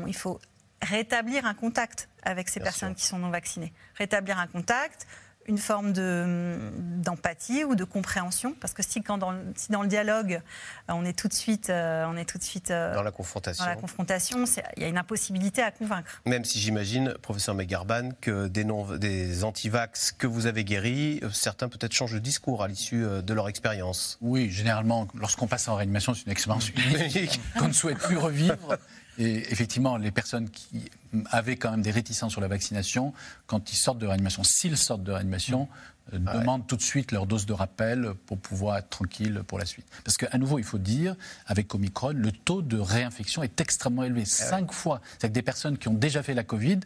[0.08, 0.40] il faut
[0.82, 3.74] rétablir un contact avec ces personnes qui sont non vaccinées.
[3.96, 5.08] Rétablir un contact,
[5.48, 10.42] une forme d'empathie ou de compréhension parce que si, quand dans, si dans le dialogue
[10.90, 13.12] euh, on est tout de suite, euh, on est tout de suite euh, dans la
[13.12, 14.44] confrontation, dans la confrontation,
[14.78, 16.22] il y a une impossibilité à convaincre.
[16.26, 21.68] Même si j'imagine, professeur Megarban, que des, non, des antivax que vous avez guéris, certains
[21.68, 24.18] peut-être changent de discours à l'issue de leur expérience.
[24.22, 28.78] Oui, généralement, lorsqu'on passe en réanimation, c'est une expérience unique qu'on ne souhaite plus revivre.
[29.20, 30.90] Et effectivement, les personnes qui
[31.30, 33.14] avaient quand même des réticences sur la vaccination,
[33.48, 35.68] quand ils sortent de réanimation, s'ils sortent de réanimation,
[36.14, 39.60] euh, ah demandent tout de suite leur dose de rappel pour pouvoir être tranquille pour
[39.60, 39.86] la suite.
[40.04, 44.24] Parce qu'à nouveau, il faut dire, avec Omicron, le taux de réinfection est extrêmement élevé,
[44.24, 45.02] ah cinq fois.
[45.04, 46.80] C'est-à-dire que des personnes qui ont déjà fait la Covid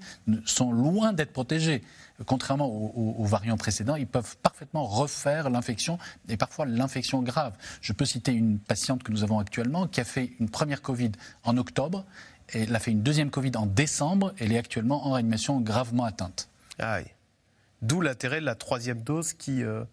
[0.46, 1.84] sont loin d'être protégées
[2.26, 5.98] contrairement aux, variants précédents, ils peuvent parfaitement refaire l'infection
[6.30, 7.54] et parfois l'infection grave.
[7.82, 11.12] Je peux citer une patiente que nous avons actuellement qui a fait une première Covid
[11.44, 12.06] en octobre
[12.54, 14.34] et elle a fait une deuxième Covid en décembre.
[14.38, 16.50] Elle est actuellement en réanimation gravement atteinte.
[17.84, 19.62] D'où l'intérêt de la troisième dose qui.
[19.62, 19.84] Euh,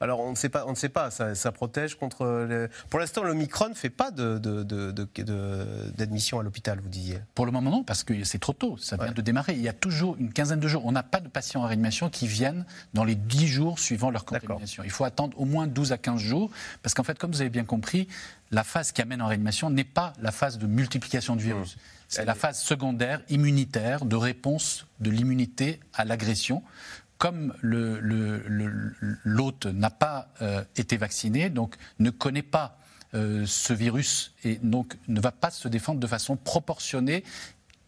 [0.00, 1.10] alors on ne sait pas, on ne sait pas.
[1.10, 2.68] Ça, protège contre.
[2.88, 7.18] Pour l'instant, le Micron ne fait pas d'admission à l'hôpital, vous disiez.
[7.34, 8.76] Pour le moment, non, parce que c'est trop tôt.
[8.76, 9.54] Ça vient de démarrer.
[9.54, 10.86] Il y a toujours une quinzaine de jours.
[10.86, 12.64] On n'a pas de patients en réanimation qui viennent
[12.94, 14.84] dans les 10 jours suivant leur contamination.
[14.84, 16.52] Il faut attendre au moins 12 à 15 jours,
[16.84, 18.06] parce qu'en fait, comme vous avez bien compris,
[18.52, 21.74] la phase qui amène en réanimation n'est pas la phase de multiplication du virus.
[21.74, 21.80] Mmh.
[22.08, 26.62] C'est la phase secondaire immunitaire de réponse de l'immunité à l'agression
[27.18, 27.52] comme
[29.24, 32.78] l'hôte n'a pas euh, été vacciné, donc ne connaît pas
[33.14, 37.24] euh, ce virus et donc ne va pas se défendre de façon proportionnée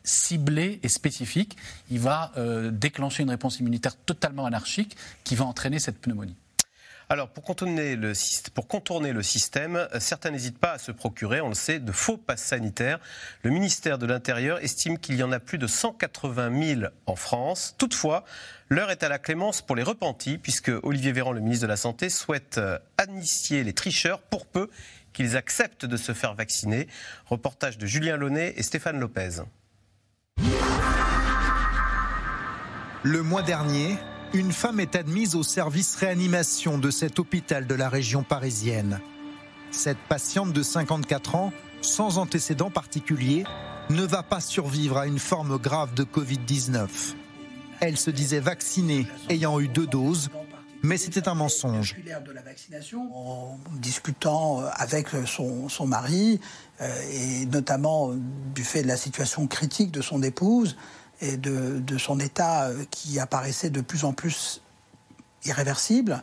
[0.02, 1.56] ciblée et spécifique,
[1.90, 6.36] il va euh, déclencher une réponse immunitaire totalement anarchique qui va entraîner cette pneumonie.
[7.12, 11.90] Alors, pour contourner, le, système, certains n'hésitent pas à se procurer, on le sait, de
[11.90, 13.00] faux passes sanitaires.
[13.42, 17.74] Le ministère de l'Intérieur estime qu'il y en a plus de 180 000 en France.
[17.78, 18.24] Toutefois,
[18.68, 21.76] l'heure est à la clémence pour les repentis, puisque Olivier Véran, le ministre de la
[21.76, 24.70] Santé, souhaite euh, amnistier les tricheurs pour peu
[25.12, 26.86] qu'ils acceptent de se faire vacciner.
[27.26, 29.42] Reportage de Julien Launay et Stéphane Lopez.
[33.02, 33.98] Le mois dernier,
[34.32, 39.00] une femme est admise au service réanimation de cet hôpital de la région parisienne.
[39.72, 43.44] Cette patiente de 54 ans, sans antécédent particulier,
[43.88, 46.88] ne va pas survivre à une forme grave de Covid-19.
[47.80, 50.28] Elle se disait vaccinée, ayant eu deux doses,
[50.82, 51.96] mais c'était un mensonge.
[52.94, 56.40] En discutant avec son, mari,
[56.80, 58.12] euh, et notamment
[58.54, 60.76] du fait de la situation critique de son épouse,
[61.20, 64.62] et de, son état euh, qui apparaissait de plus en plus
[65.44, 66.22] irréversible,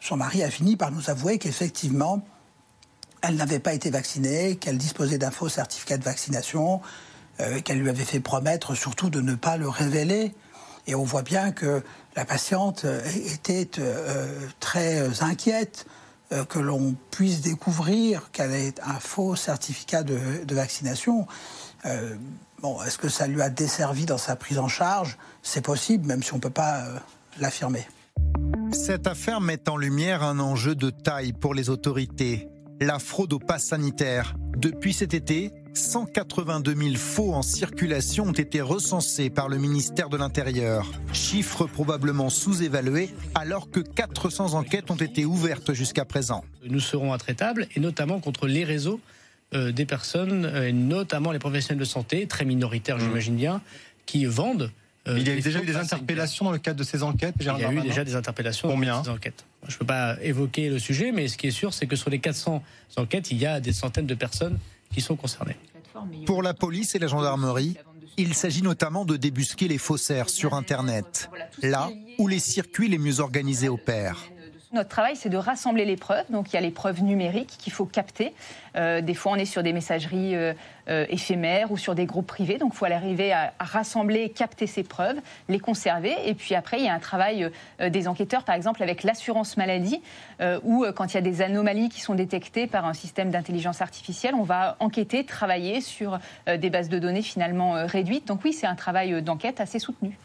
[0.00, 2.22] son mari a fini par nous avouer qu'effectivement,
[3.22, 6.80] elle n'avait pas été vaccinée, qu'elle disposait d'un faux certificat de vaccination,
[7.40, 10.34] euh, qu'elle lui avait fait promettre surtout de ne pas le révéler.
[10.86, 11.82] Et on voit bien que
[12.16, 13.68] la patiente euh, était
[14.58, 15.86] très inquiète
[16.48, 21.26] que l'on puisse découvrir qu'elle ait un faux certificat de vaccination.
[21.86, 22.14] Euh,
[22.60, 25.16] bon, est-ce que ça lui a desservi dans sa prise en charge?
[25.42, 26.98] C'est possible, même si on ne peut pas euh,
[27.38, 27.86] l'affirmer.
[28.72, 32.48] Cette affaire met en lumière un enjeu de taille pour les autorités,
[32.80, 34.34] la fraude au pass sanitaire.
[34.56, 40.16] Depuis cet été, 182 000 faux en circulation ont été recensés par le ministère de
[40.16, 40.86] l'Intérieur.
[41.12, 46.44] Chiffre probablement sous-évalué alors que 400 enquêtes ont été ouvertes jusqu'à présent.
[46.64, 49.00] Nous serons intraitables et notamment contre les réseaux
[49.54, 53.60] euh, des personnes, euh, et notamment les professionnels de santé, très minoritaires j'imagine bien,
[54.06, 54.70] qui vendent.
[55.08, 57.34] euh, Il y a eu déjà eu des interpellations dans le cadre de ces enquêtes
[57.40, 59.44] il y a eu déjà des interpellations Combien dans ces enquêtes.
[59.66, 62.10] Je ne peux pas évoquer le sujet, mais ce qui est sûr, c'est que sur
[62.10, 62.62] les 400
[62.96, 64.58] enquêtes, il y a des centaines de personnes
[64.92, 65.56] qui sont concernées.
[66.26, 67.76] Pour la police et la gendarmerie,
[68.16, 71.30] il s'agit notamment de débusquer les faussaires sur Internet,
[71.62, 74.22] là où les circuits les mieux organisés opèrent.
[74.72, 76.24] Notre travail, c'est de rassembler les preuves.
[76.30, 78.32] Donc, il y a les preuves numériques qu'il faut capter.
[78.76, 80.36] Euh, des fois, on est sur des messageries
[80.90, 82.58] euh, éphémères ou sur des groupes privés.
[82.58, 85.16] Donc, il faut arriver à, à rassembler, capter ces preuves,
[85.48, 86.14] les conserver.
[86.26, 89.56] Et puis après, il y a un travail euh, des enquêteurs, par exemple, avec l'assurance
[89.56, 90.00] maladie,
[90.40, 93.30] euh, où euh, quand il y a des anomalies qui sont détectées par un système
[93.30, 98.26] d'intelligence artificielle, on va enquêter, travailler sur des bases de données finalement réduites.
[98.26, 100.18] Donc oui, c'est un travail d'enquête assez soutenu.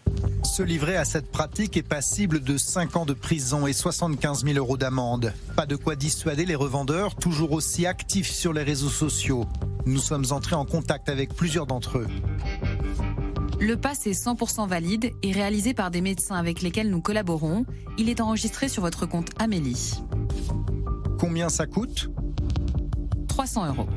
[0.43, 4.57] Se livrer à cette pratique est passible de 5 ans de prison et 75 000
[4.57, 5.34] euros d'amende.
[5.55, 9.45] Pas de quoi dissuader les revendeurs, toujours aussi actifs sur les réseaux sociaux.
[9.86, 12.08] Nous sommes entrés en contact avec plusieurs d'entre eux.
[13.60, 17.66] Le pass est 100% valide et réalisé par des médecins avec lesquels nous collaborons.
[17.97, 19.93] Il est enregistré sur votre compte Amélie.
[21.20, 22.10] Combien ça coûte?
[23.28, 23.88] 300 euros.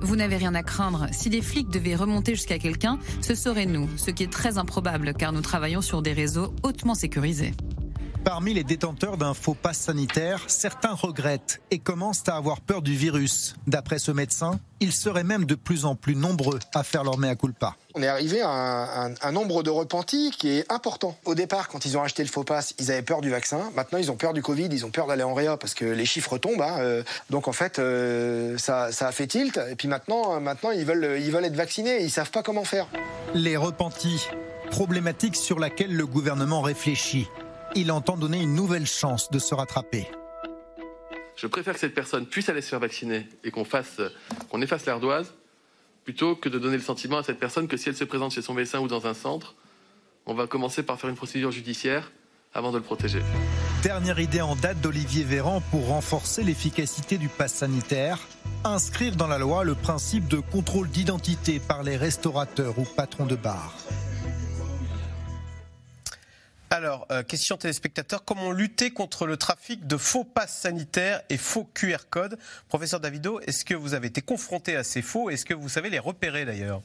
[0.00, 1.06] Vous n'avez rien à craindre.
[1.12, 5.14] Si les flics devaient remonter jusqu'à quelqu'un, ce serait nous, ce qui est très improbable
[5.14, 7.52] car nous travaillons sur des réseaux hautement sécurisés.
[8.24, 12.96] Parmi les détenteurs d'un faux pass sanitaire, certains regrettent et commencent à avoir peur du
[12.96, 13.54] virus.
[13.66, 17.34] D'après ce médecin, ils seraient même de plus en plus nombreux à faire leur mea
[17.36, 17.76] culpa.
[17.94, 21.16] On est arrivé à un, un- un nombre de repentis qui est important.
[21.26, 23.70] Au départ, quand ils ont acheté le faux pass, ils avaient peur du vaccin.
[23.76, 26.06] Maintenant, ils ont peur du Covid, ils ont peur d'aller en réa parce que les
[26.06, 26.62] chiffres tombent.
[26.62, 29.60] hein, euh, donc en fait, euh, ça, ça a fait tilt.
[29.70, 32.42] Et puis maintenant, euh, maintenant ils, veulent, ils veulent être vaccinés et ils savent pas
[32.42, 32.86] comment faire.
[33.34, 34.26] Les repentis,
[34.70, 37.28] problématique sur laquelle le gouvernement réfléchit.
[37.74, 40.08] Il entend donner une nouvelle chance de se rattraper.
[41.36, 44.00] Je préfère que cette personne puisse aller se faire vacciner et qu'on fasse,
[44.48, 45.34] qu'on efface l'ardoise,
[46.04, 48.42] plutôt que de donner le sentiment à cette personne que si elle se présente chez
[48.42, 49.56] son médecin ou dans un centre,
[50.26, 52.12] on va commencer par faire une procédure judiciaire
[52.54, 53.20] avant de le protéger.
[53.82, 58.18] Dernière idée en date d'Olivier Véran pour renforcer l'efficacité du pass sanitaire,
[58.64, 63.36] inscrire dans la loi le principe de contrôle d'identité par les restaurateurs ou patrons de
[63.36, 63.74] bar.
[66.74, 71.70] Alors, euh, question téléspectateur, comment lutter contre le trafic de faux passes sanitaires et faux
[71.72, 72.36] QR codes?
[72.66, 75.30] Professeur Davido, est-ce que vous avez été confronté à ces faux?
[75.30, 76.82] Est-ce que vous savez les repérer d'ailleurs?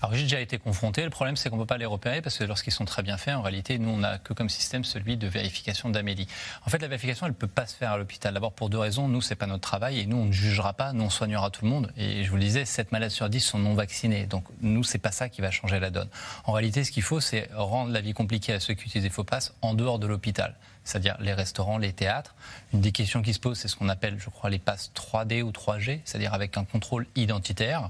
[0.00, 1.04] Alors j'ai déjà été confronté.
[1.04, 3.16] Le problème, c'est qu'on ne peut pas les repérer parce que lorsqu'ils sont très bien
[3.16, 6.26] faits, en réalité, nous, on n'a que comme système celui de vérification d'Amélie.
[6.66, 8.34] En fait, la vérification, elle ne peut pas se faire à l'hôpital.
[8.34, 9.06] D'abord, pour deux raisons.
[9.06, 10.92] Nous, c'est pas notre travail et nous, on ne jugera pas.
[10.92, 11.92] Nous, on soignera tout le monde.
[11.96, 14.26] Et je vous le disais, 7 malades sur 10 sont non vaccinés.
[14.26, 16.08] Donc, nous, c'est pas ça qui va changer la donne.
[16.44, 19.10] En réalité, ce qu'il faut, c'est rendre la vie compliquée à ceux qui utilisent des
[19.10, 20.56] faux passes en dehors de l'hôpital.
[20.84, 22.34] C'est-à-dire les restaurants, les théâtres.
[22.72, 25.42] Une des questions qui se pose, c'est ce qu'on appelle, je crois, les passes 3D
[25.42, 27.88] ou 3G, c'est-à-dire avec un contrôle identitaire.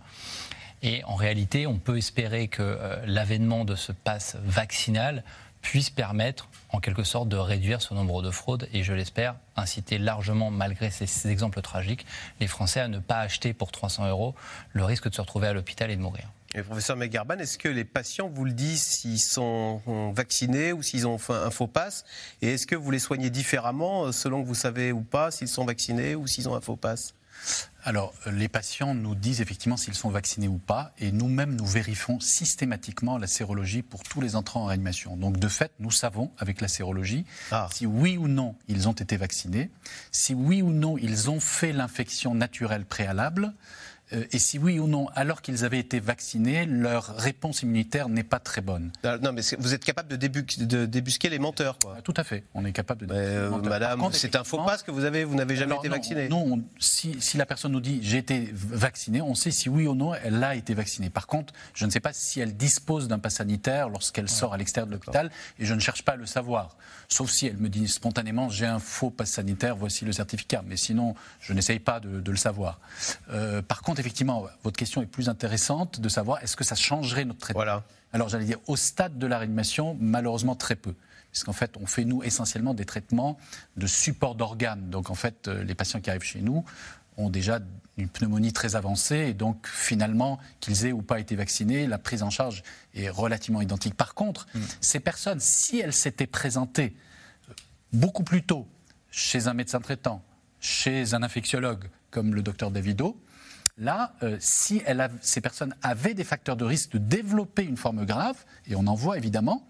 [0.83, 5.23] Et en réalité, on peut espérer que euh, l'avènement de ce pass vaccinal
[5.63, 9.97] puisse permettre, en quelque sorte, de réduire ce nombre de fraudes et, je l'espère, inciter
[9.97, 12.05] largement, malgré ces, exemples tragiques,
[12.41, 14.35] les Français à ne pas acheter pour 300 euros
[14.73, 16.29] le risque de se retrouver à l'hôpital et de mourir.
[16.55, 19.81] Et professeur Megarban, est-ce que les patients vous le disent s'ils sont
[20.15, 22.05] vaccinés ou s'ils ont un faux pass?
[22.43, 25.49] Et est-ce que vous les soignez différemment euh, selon que vous savez ou pas s'ils
[25.49, 27.15] sont vaccinés ou s'ils ont un faux pass?
[27.85, 31.67] Alors, euh, les patients nous disent effectivement s'ils sont vaccinés ou pas, et nous-mêmes, nous
[31.67, 35.17] vérifions systématiquement la sérologie pour tous les entrants en réanimation.
[35.17, 37.25] Donc, de fait, nous savons, avec la sérologie,
[37.73, 39.71] si oui ou non ils ont été vaccinés,
[40.13, 43.53] si oui ou non ils ont fait l'infection naturelle préalable,
[44.33, 48.39] et si oui ou non, alors qu'ils avaient été vaccinés, leur réponse immunitaire n'est pas
[48.39, 48.91] très bonne.
[49.05, 51.97] Ah, Non, mais vous êtes capable de, débu- de débusquer les menteurs, quoi.
[52.03, 53.15] Tout à fait, on est capable de.
[53.15, 53.63] Euh, menteurs.
[53.63, 56.29] Par madame, c'est un faux passe que vous avez, vous n'avez jamais Alors, été vacciné.
[56.29, 59.87] Non, on- si, si la personne nous dit j'ai été vaccinée, on sait si oui
[59.87, 61.11] ou non elle a été vaccinée.
[61.11, 64.57] Par contre, je ne sais pas si elle dispose d'un pass sanitaire lorsqu'elle sort à
[64.57, 66.77] l'extérieur de l'hôpital et je ne cherche pas à le savoir.
[67.13, 70.63] Sauf si elle me dit spontanément j'ai un faux pass sanitaire, voici le certificat.
[70.67, 72.81] Mais sinon, je n'essaye pas de, de le savoir.
[73.31, 77.27] Euh, par contre, effectivement, votre question est plus intéressante de savoir est-ce que ça changerait
[77.27, 77.85] notre traitement Voilà.
[78.15, 80.95] Alors j'allais dire au stade de la réanimation, malheureusement très peu.
[81.33, 83.39] Puisqu'en fait, on fait nous essentiellement des traitements
[83.77, 84.89] de support d'organes.
[84.89, 86.65] Donc en fait, euh, les patients qui arrivent chez nous
[87.17, 87.61] ont déjà
[87.99, 92.23] une pneumonie très avancée et donc finalement, qu'ils aient ou pas été vaccinés, la prise
[92.23, 92.63] en charge
[92.95, 93.95] est relativement identique.
[93.95, 94.47] Par contre,
[94.81, 96.97] ces personnes, si elles s'étaient présentées
[97.93, 98.67] beaucoup plus tôt
[99.11, 100.23] chez un médecin traitant,
[100.61, 103.19] chez un infectiologue comme le docteur Davido,
[103.79, 107.79] Là, euh, si elle a- ces personnes avaient des facteurs de risque de développer une
[107.79, 108.37] forme grave,
[108.67, 109.67] et on en voit évidemment,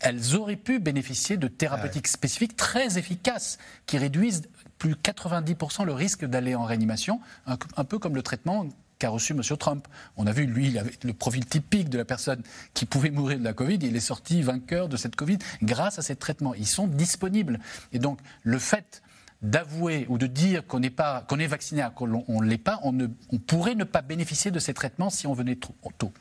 [0.00, 3.56] elles auraient pu bénéficier de thérapeutiques spécifiques très efficaces
[3.86, 4.42] qui réduisent
[4.80, 8.66] plus 90% le risque d'aller en réanimation, un, peu comme le traitement
[8.98, 9.42] qu'a reçu M.
[9.58, 9.86] Trump.
[10.16, 13.38] On a vu, lui, il avait le profil typique de la personne qui pouvait mourir
[13.38, 16.54] de la Covid, il est sorti vainqueur de cette Covid grâce à ces traitements.
[16.54, 17.60] Ils sont disponibles.
[17.92, 19.02] Et donc, le fait
[19.42, 22.96] d'avouer ou de dire qu'on n'est pas qu'on est vacciné qu'on ne l'est pas, on,
[23.32, 26.12] on pourrait ne pas bénéficier de ces traitements si on venait trop tôt.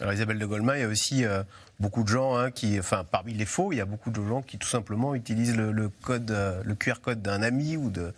[0.00, 1.42] Alors Isabelle de Golemin, il y a aussi euh,
[1.82, 4.40] beaucoup de gens hein, qui, enfin parmi les faux, il y a beaucoup de gens
[4.40, 8.14] qui tout simplement utilisent le, le code, euh, le QR code d'un ami ou de.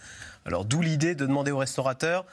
[0.47, 2.25] Alors d'où l'idée de demander au restaurateur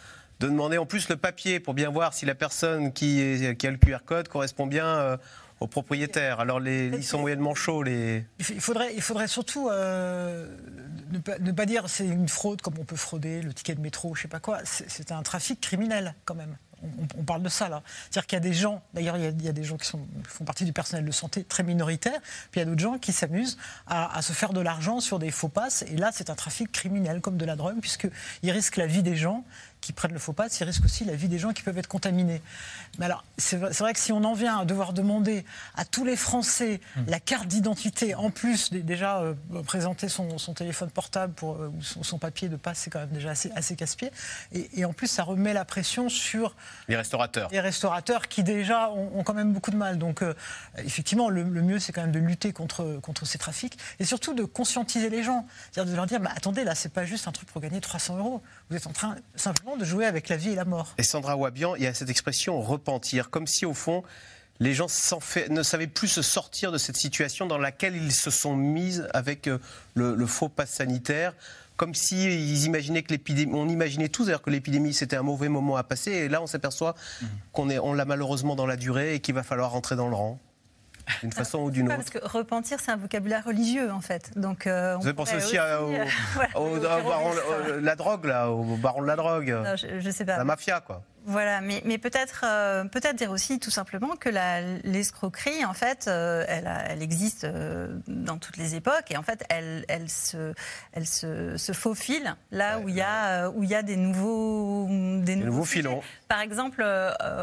[0.42, 3.68] de demander en plus le papier pour bien voir si la personne qui, est- qui
[3.68, 5.18] a le QR code correspond bien euh,
[5.60, 6.40] au propriétaire.
[6.40, 8.26] Alors les, ils sont moyennement chauds les.
[8.40, 10.48] Il faudrait, il faudrait surtout euh,
[11.12, 13.82] ne, pas, ne pas dire c'est une fraude comme on peut frauder le ticket de
[13.82, 14.58] métro, je sais pas quoi.
[14.66, 16.58] C'est un trafic criminel quand même.
[17.18, 17.84] On, parle de ça là.
[18.10, 20.66] C'est-à-dire qu'il y a des gens, d'ailleurs il y a- des gens qui font partie
[20.66, 22.20] du personnel de santé très minoritaire,
[22.52, 23.58] puis il y a d'autres gens qui s'amusent
[23.88, 25.84] à, à se faire de l'argent sur des faux passes.
[25.84, 29.16] Et là c'est un trafic criminel comme de la drogue puisqu'ils risquent la vie des
[29.16, 29.44] gens
[29.82, 31.88] qui prennent le faux pass, ils risquent aussi la vie des gens qui peuvent être
[31.88, 32.42] contaminés.
[33.00, 35.44] Mais alors, c'est vrai, que si on en vient à devoir demander
[35.76, 39.34] à tous les Français la carte d'identité, en plus déjà euh,
[39.66, 43.00] présenter son, son téléphone portable pour, euh, ou son, son papier de passe, c'est quand
[43.00, 44.12] même déjà assez, assez casse-pied.
[44.52, 46.56] Et, et en plus, ça remet la pression sur
[46.88, 47.50] Les restaurateurs.
[47.52, 49.98] les restaurateurs qui déjà ont, ont quand même beaucoup de mal.
[49.98, 50.36] Donc, euh,
[50.78, 54.34] effectivement, le, le mieux, c'est quand même de lutter contre, contre ces trafics et surtout
[54.34, 55.48] de conscientiser les gens.
[55.72, 58.18] C'est-à-dire de leur dire, bah, attendez, là, c'est pas juste un truc pour gagner 300
[58.18, 58.44] euros.
[58.70, 60.94] Vous êtes en train simplement de jouer avec la vie et la mort.
[60.98, 64.04] Et Sandra Wabian, il y a cette expression repentir, comme si au fond
[64.60, 64.86] les gens
[65.50, 69.48] ne savaient plus se sortir de cette situation dans laquelle ils se sont mis avec
[69.48, 69.58] euh,
[69.96, 71.34] le, le faux pass sanitaire.
[71.78, 75.50] Comme si ils imaginaient que l'épidémie, on imaginait tous d'ailleurs que l'épidémie c'était un mauvais
[75.50, 76.94] moment à passer, et là on s'aperçoit
[77.54, 80.14] qu'on est, on l'a malheureusement dans la durée et qu'il va falloir rentrer dans le
[80.14, 80.40] rang,
[81.22, 81.96] d'une façon ou d'une autre.
[81.96, 84.32] Parce que repentir, c'est un vocabulaire religieux, en fait.
[84.38, 86.06] Donc, euh, on Vous avez pensé pourrait aussi, à- au, euh,
[86.36, 89.76] voilà, au- au au baron- au- la drogue là, au baron de la drogue, Non,
[89.76, 90.38] je, je sais pas.
[90.38, 91.04] la mafia quoi.
[91.26, 94.30] Voilà, mais, mais peut-être euh, peut-être dire aussi tout simplement que
[94.84, 99.24] l'escroquerie, en fait, euh, elle, a- elle existe euh, dans toutes les époques et en
[99.24, 100.54] fait, elle, elle, se,
[100.94, 104.88] elle se, se faufile là où il y a où il y a des nouveaux
[104.90, 106.02] des nouveaux filons.
[106.28, 106.84] Par exemple,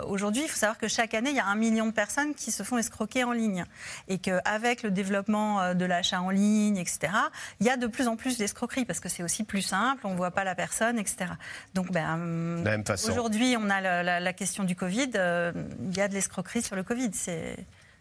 [0.07, 2.51] aujourd'hui, il faut savoir que chaque année, il y a un million de personnes qui
[2.51, 3.65] se font escroquer en ligne.
[4.09, 7.13] Et qu'avec le développement de l'achat en ligne, etc.,
[7.61, 10.13] il y a de plus en plus d'escroqueries parce que c'est aussi plus simple, on
[10.13, 11.31] ne voit pas la personne, etc.
[11.75, 12.63] Donc, ben,
[13.11, 15.11] aujourd'hui, on a la, la- la question du Covid.
[15.17, 15.53] euh,
[15.91, 17.11] il y a de l'escroquerie sur le Covid.
[17.13, 17.57] C'est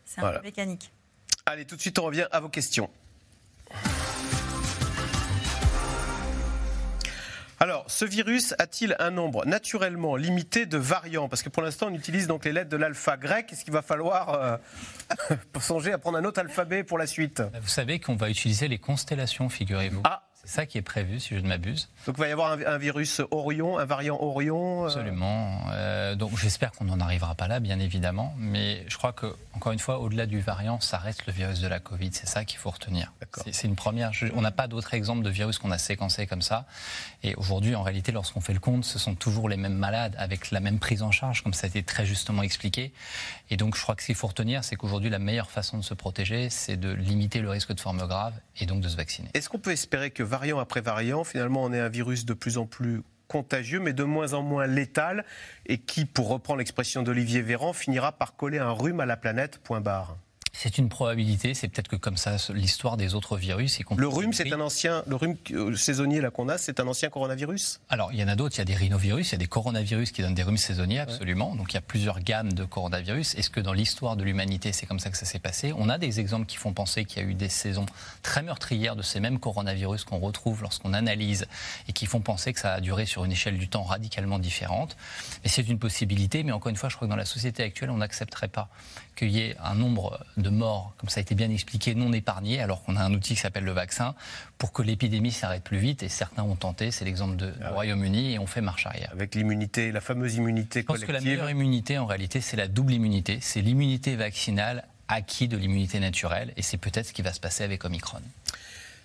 [0.06, 0.40] c'est un Voilà.
[0.40, 0.92] peu mécanique.
[1.46, 2.90] Allez, tout de suite on revient à vos questions.
[7.60, 11.28] Alors, ce virus a-t-il un nombre naturellement limité de variants?
[11.28, 13.52] Parce que pour l'instant, on utilise donc les lettres de l'alpha grec.
[13.52, 14.58] Est-ce qu'il va falloir euh,
[15.60, 17.42] songer à prendre un autre alphabet pour la suite?
[17.60, 20.02] Vous savez qu'on va utiliser les constellations, figurez-vous.
[20.04, 21.90] Ah C'est ça qui est prévu, si je ne m'abuse.
[22.06, 24.84] Donc, il va y avoir un, un virus Orion, un variant Orion.
[24.84, 25.60] euh, Absolument.
[25.72, 28.34] Euh, donc j'espère qu'on n'en arrivera pas là, bien évidemment.
[28.38, 31.68] Mais je crois que, encore une fois, au-delà du variant, ça reste le virus de
[31.68, 32.12] la Covid.
[32.14, 33.12] C'est ça qu'il faut retenir.
[33.52, 34.14] C'est- une première.
[34.14, 36.66] je- on n'a pas d'autres exemples de virus qu'on a séquencés comme ça.
[37.24, 40.52] Et aujourd'hui, en réalité, lorsqu'on fait le compte, ce sont toujours les mêmes malades avec
[40.52, 42.94] la même prise en charge, comme ça a été très justement expliqué.
[43.50, 45.84] Et donc, je crois que ce qu'il faut retenir, c'est qu'aujourd'hui, la meilleure façon de
[45.84, 49.28] se protéger, c'est de limiter le risque de forme grave et donc de se vacciner.
[49.34, 52.60] Est-ce qu'on peut espérer que variant après variant, finalement, on ait un virus de plus
[52.60, 55.26] en plus contagieux, mais de moins en moins létal,
[55.66, 59.58] et qui, pour reprendre l'expression d'Olivier Véran, finira par coller un rhume à la planète,
[59.58, 60.16] point barre
[60.60, 63.80] C'est une probabilité, c'est peut-être que comme ça, l'histoire des autres virus.
[63.96, 67.12] Le rhume, c'est un ancien, le rhume euh, saisonnier là qu'on a, c'est un ancien
[67.12, 67.80] coronavirus?
[67.90, 69.46] Alors, il y en a d'autres, il y a des rhinovirus, il y a des
[69.46, 71.56] coronavirus qui donnent des rhumes saisonniers, absolument.
[71.56, 73.36] Donc, il y a plusieurs gammes de coronavirus.
[73.36, 75.74] Est-ce que dans l'histoire de l'humanité, c'est comme ça que ça s'est passé?
[75.78, 77.86] On a des exemples qui font penser qu'il y a eu des saisons
[78.24, 81.46] très meurtrières de ces mêmes coronavirus qu'on retrouve lorsqu'on analyse
[81.88, 84.98] et qui font penser que ça a duré sur une échelle du temps radicalement différente.
[85.44, 87.92] Mais c'est une possibilité, mais encore une fois, je crois que dans la société actuelle,
[87.92, 88.70] on n'accepterait pas
[89.18, 92.62] qu'il y ait un nombre de morts, comme ça a été bien expliqué, non épargnés,
[92.62, 94.16] alors qu'on a un outil qui s'appelle le vaccin,
[94.58, 96.04] pour que l'épidémie s'arrête plus vite.
[96.04, 99.10] Et certains ont tenté, c'est l'exemple du Ah Royaume-Uni, et on fait marche arrière.
[99.12, 101.18] Avec l'immunité, la fameuse immunité Je pense collective.
[101.20, 103.40] que la meilleure immunité, en réalité, c'est la double immunité.
[103.42, 107.64] C'est l'immunité vaccinale acquis de l'immunité naturelle, et c'est peut-être ce qui va se passer
[107.64, 108.22] avec Omicron.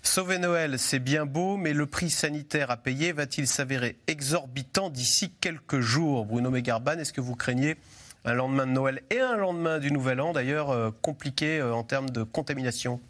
[0.04, 5.30] Sauver Noël, c'est bien beau, mais le prix sanitaire à payer va-t-il s'avérer exorbitant d'ici
[5.40, 6.26] quelques jours?
[6.26, 7.76] Bruno Megarban, est-ce que vous craignez
[8.24, 11.82] un lendemain de Noël et un lendemain du Nouvel An, d'ailleurs euh, compliqué euh, en
[11.82, 13.00] termes de contamination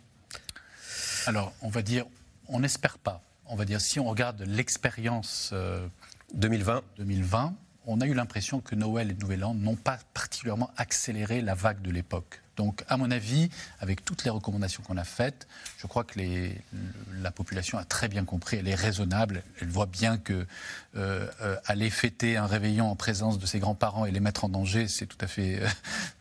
[1.27, 2.07] Alors, on va dire,
[2.49, 3.23] on n'espère pas.
[3.47, 5.53] On va dire, si on regarde l'expérience
[6.35, 6.83] 2020.
[6.99, 7.55] 2020,
[7.87, 11.83] on a eu l'impression que Noël et Nouvel An n'ont pas particulièrement accéléré la vague
[11.83, 12.43] de l'époque.
[12.57, 13.49] Donc, à mon avis,
[13.81, 15.47] avec toutes les recommandations qu'on a faites,
[15.79, 16.21] je crois que
[17.15, 20.47] la population a très bien compris, elle est raisonnable, elle voit bien que
[20.97, 24.51] euh, euh, aller fêter un réveillon en présence de ses grands-parents et les mettre en
[24.51, 25.63] danger, c'est tout à fait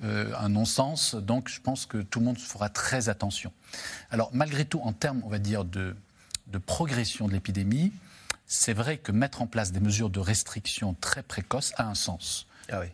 [0.03, 1.15] euh, un non-sens.
[1.15, 3.51] Donc, je pense que tout le monde fera très attention.
[4.09, 5.95] Alors, malgré tout, en termes, on va dire, de
[6.65, 7.91] progression de l'épidémie,
[8.53, 12.47] c'est vrai que mettre en place des mesures de restriction très précoces a un sens.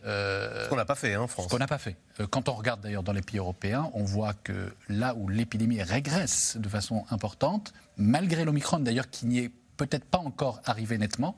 [0.04, 1.46] Euh, Ce qu'on n'a pas fait hein, en France.
[1.46, 1.96] Ce qu'on n'a pas fait.
[2.20, 5.82] Euh, Quand on regarde d'ailleurs dans les pays européens, on voit que là où l'épidémie
[5.82, 11.34] régresse de façon importante, malgré l'Omicron d'ailleurs qui n'y est peut-être pas encore arrivé nettement,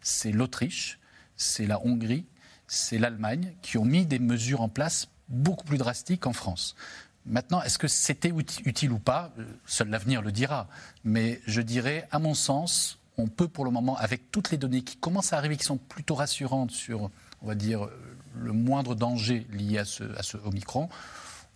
[0.00, 1.00] c'est l'Autriche,
[1.36, 2.24] c'est la Hongrie,
[2.68, 6.76] c'est l'Allemagne qui ont mis des mesures en place beaucoup plus drastiques qu'en France.
[7.24, 9.32] Maintenant, est-ce que c'était uti- utile ou pas?
[9.40, 10.68] Euh, Seul l'avenir le dira.
[11.02, 14.82] Mais je dirais, à mon sens, on peut pour le moment, avec toutes les données
[14.82, 17.10] qui commencent à arriver, qui sont plutôt rassurantes sur,
[17.42, 17.88] on va dire,
[18.34, 20.88] le moindre danger lié à ce, à ce Omicron,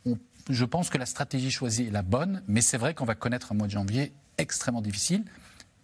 [0.06, 0.16] on-
[0.48, 3.52] je pense que la stratégie choisie est la bonne, mais c'est vrai qu'on va connaître
[3.52, 5.24] un mois de janvier extrêmement difficile.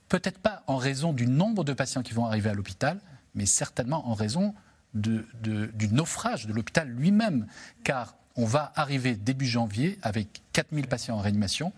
[0.09, 3.01] Peut-être pas en raison du nombre de patients qui vont arriver à l'hôpital,
[3.35, 4.55] mais certainement en raison
[4.95, 7.47] du naufrage de l'hôpital lui-même.
[7.85, 11.73] Car on va arriver début janvier avec 4000 patients en réanimation,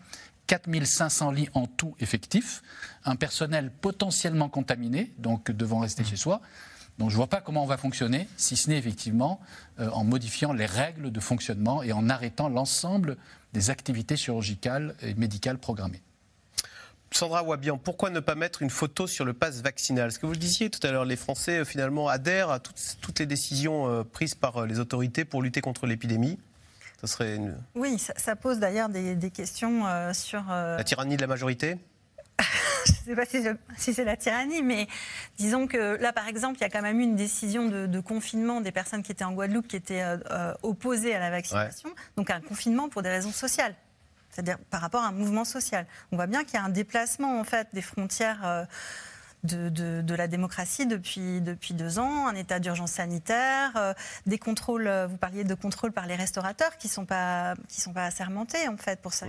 [0.48, 2.62] 4500 lits en tout effectifs,
[3.04, 6.40] un personnel potentiellement contaminé, donc devant rester chez soi.
[6.98, 9.40] Donc je ne vois pas comment on va fonctionner, si ce n'est effectivement
[9.78, 13.16] euh, en modifiant les règles de fonctionnement et en arrêtant l'ensemble
[13.52, 16.02] des activités chirurgicales et médicales programmées.
[17.10, 20.12] Sandra Wabian, pourquoi ne pas mettre une photo sur le pass vaccinal?
[20.12, 23.18] Ce que vous le disiez tout à l'heure, les Français euh, finalement adhèrent à toutes,
[23.18, 26.38] les décisions euh, prises par les autorités pour lutter contre l'épidémie.
[27.00, 30.44] Ça serait une- Oui, ça, ça pose d'ailleurs des, des questions euh, sur.
[30.50, 31.78] euh, la tyrannie de la majorité
[32.86, 34.86] je ne sais pas si, c'est la tyrannie, mais
[35.38, 37.98] disons que là, par exemple, il y a quand même eu une décision de, de
[38.00, 42.30] confinement des personnes qui étaient en Guadeloupe, qui étaient euh, opposées à la vaccination, donc
[42.30, 43.74] un confinement pour des raisons sociales.
[44.30, 45.84] C'est-à-dire par rapport à un mouvement social.
[46.12, 48.44] On voit bien qu'il y a un déplacement en fait des frontières
[49.44, 53.94] de, de- de la démocratie depuis, depuis deux ans, un état d'urgence sanitaire, euh,
[54.26, 54.86] des contrôles.
[54.88, 58.68] euh, Vous parliez de contrôles par les restaurateurs qui sont pas qui sont pas assermentés
[58.68, 59.26] en fait pour ça.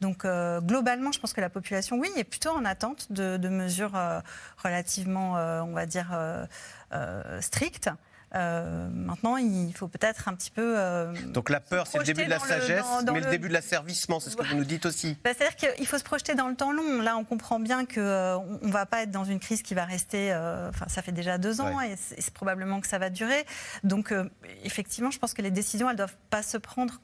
[0.00, 3.48] Donc euh, globalement, je pense que la population, oui, est plutôt en attente de, de
[3.48, 4.20] mesures euh,
[4.62, 6.44] relativement, euh, on va dire, euh,
[6.92, 7.90] euh, strictes.
[8.34, 10.74] Euh, maintenant, il faut peut-être un petit peu.
[10.78, 13.24] euh, Donc la peur, c'est le début de la le- sagesse, dans- dans mais le...
[13.26, 15.16] le- début de l'asservissement, c'est ce que vous nous dites aussi.
[15.24, 17.00] bah, C'est-à-dire qu'il faut se projeter dans le temps long.
[17.00, 20.32] Là, on comprend bien qu'on ne va pas être dans une crise qui va rester.
[20.32, 21.92] euh, Enfin, ça fait déjà deux ans Ouais.
[21.92, 23.46] et c'est probablement que ça va durer.
[23.84, 24.28] Donc, euh,
[24.64, 27.00] effectivement, je pense que les décisions, elles doivent pas se prendre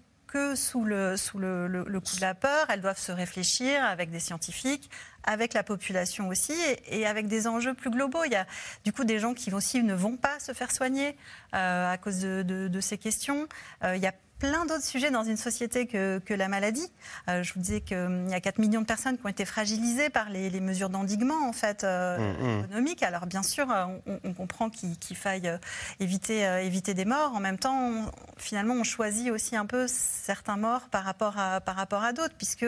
[0.54, 2.66] sous le, sous le, le- coup de la peur.
[2.68, 4.90] Elles doivent se réfléchir avec des scientifiques,
[5.22, 6.54] avec la population aussi,
[6.86, 8.24] et, avec des enjeux plus globaux.
[8.24, 8.46] Il y a
[8.84, 11.16] du coup des gens qui aussi ne vont pas se faire soigner
[11.54, 13.48] euh, à cause de ces questions.
[13.82, 14.12] Euh, il y a
[14.50, 16.86] plein d'autres sujets dans une société que, que la maladie.
[17.28, 20.10] Euh, je vous disais qu'il y a 4 millions de personnes qui ont été fragilisées
[20.10, 22.64] par les, les mesures d'endiguement en fait, euh, Mm, mm.
[22.64, 23.02] économiques.
[23.02, 25.50] Alors bien sûr, euh, on, on comprend qu'il faille
[25.98, 27.32] éviter, euh, éviter des morts.
[27.34, 31.60] En même temps, on- finalement, on choisit aussi un peu certains morts par rapport à,
[31.62, 32.66] par rapport à d'autres, puisque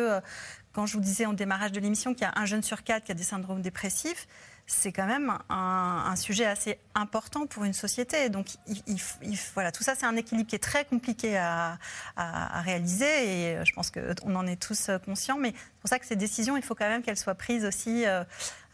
[0.73, 3.05] quand je vous disais en démarrage de l'émission qu'il y a un jeune sur quatre
[3.05, 4.27] qui a des syndromes dépressifs,
[4.67, 8.29] c'est quand même un, sujet assez important pour une société.
[8.31, 8.99] Donc, il,
[9.55, 11.79] voilà, tout ça, c'est un équilibre qui est très compliqué à,
[12.63, 15.39] réaliser et je pense qu'on en est tous conscients.
[15.39, 18.07] Mais c'est pour ça que ces décisions, il faut quand même qu'elles soient prises aussi
[18.07, 18.25] euh,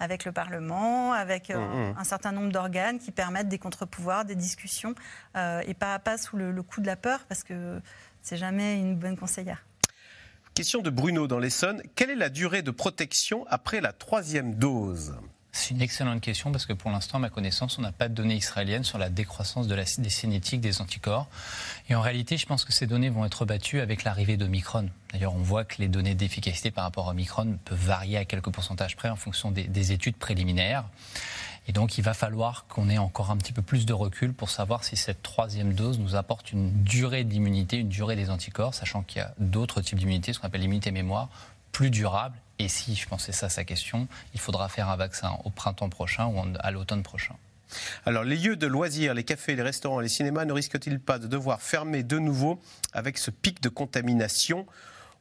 [0.00, 1.98] avec le Parlement, avec euh, mmh, mmh.
[1.98, 4.94] un certain nombre d'organes qui permettent des contre-pouvoirs, des discussions
[5.36, 7.80] euh, et pas, pas sous le, le coup de la peur parce que
[8.22, 9.62] c'est jamais une bonne conseillère.
[10.54, 11.82] Question de Bruno dans l'Essonne.
[11.94, 15.14] Quelle est la durée de protection après la troisième dose?
[15.54, 18.14] C'est une excellente question parce que pour l'instant, à ma connaissance, on n'a pas de
[18.14, 21.28] données israéliennes sur la décroissance des cinétiques des anticorps.
[21.90, 24.88] Et en réalité, je pense que ces données vont être battues avec l'arrivée d'Omicron.
[25.12, 28.50] D'ailleurs, on voit que les données d'efficacité par rapport à Omicron peuvent varier à quelques
[28.50, 30.84] pourcentages près en fonction des, des études préliminaires.
[31.68, 34.48] Et donc, il va falloir qu'on ait encore un petit peu plus de recul pour
[34.48, 39.02] savoir si cette troisième dose nous apporte une durée d'immunité, une durée des anticorps, sachant
[39.02, 41.28] qu'il y a d'autres types d'immunité, ce qu'on appelle l'immunité mémoire,
[41.70, 45.50] plus durable et si, je pensais ça sa question, il faudra faire un vaccin au
[45.50, 47.34] printemps prochain ou à l'automne prochain.
[48.04, 51.26] Alors, les lieux de loisirs, les cafés, les restaurants, les cinémas ne risquent-ils pas de
[51.26, 52.60] devoir fermer de nouveau
[52.92, 54.66] avec ce pic de contamination?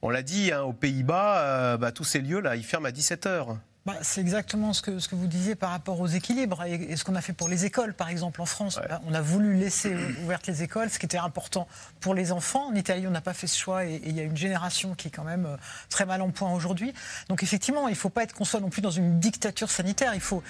[0.02, 3.26] On l'a dit, hein, aux Pays-Bas, euh, bah, tous ces lieux-là, ils ferment à 17
[3.26, 3.58] heures.
[3.84, 7.04] Bah, c'est exactement ce que, ce que vous disiez par rapport aux équilibres et, ce
[7.04, 8.80] qu'on a fait pour les écoles, par exemple, en France.
[8.88, 11.68] Bah, on a voulu laisser ouvertes les écoles, ce qui était important
[12.00, 12.68] pour les enfants.
[12.68, 15.08] En Italie, on n'a pas fait ce choix et il y a une génération qui
[15.08, 15.58] est quand même euh,
[15.90, 16.94] très mal en point aujourd'hui.
[17.28, 20.14] Donc effectivement, il ne faut pas être qu'on soit non plus dans une dictature sanitaire.
[20.14, 20.44] Il faut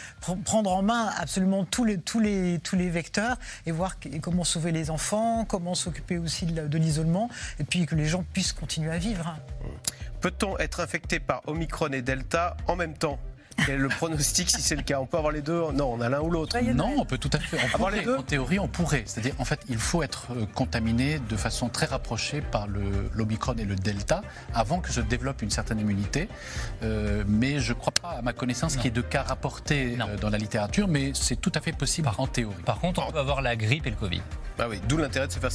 [0.43, 4.73] prendre en main absolument tous les, tous les, tous les vecteurs et voir comment sauver
[4.73, 7.29] les enfants, comment s'occuper aussi de l'isolement
[7.59, 9.37] et puis que les gens puissent continuer à vivre.
[10.21, 13.19] Peut-on être infecté par Omicron et Delta en même temps?
[13.65, 16.01] Quel est le pronostic si c'est le cas On peut avoir les deux Non, on
[16.01, 16.57] a l'un ou l'autre.
[16.73, 17.57] Non, on peut tout à fait.
[17.73, 19.03] avoir les deux En théorie, on pourrait.
[19.05, 22.67] C'est-à-dire, en fait, il faut être euh, contaminé de façon très rapprochée par
[23.13, 24.21] l'Omicron et le Delta
[24.53, 26.27] avant que je développe une certaine immunité.
[26.83, 29.97] Euh, mais je ne crois pas, à ma connaissance, qu'il y ait de cas rapportés
[29.99, 32.55] euh, dans la littérature, mais c'est tout à fait possible en théorie.
[32.65, 34.21] Par contre, on peut avoir la grippe et le Covid.
[34.57, 35.49] Bah oui, d'où l'intérêt de se faire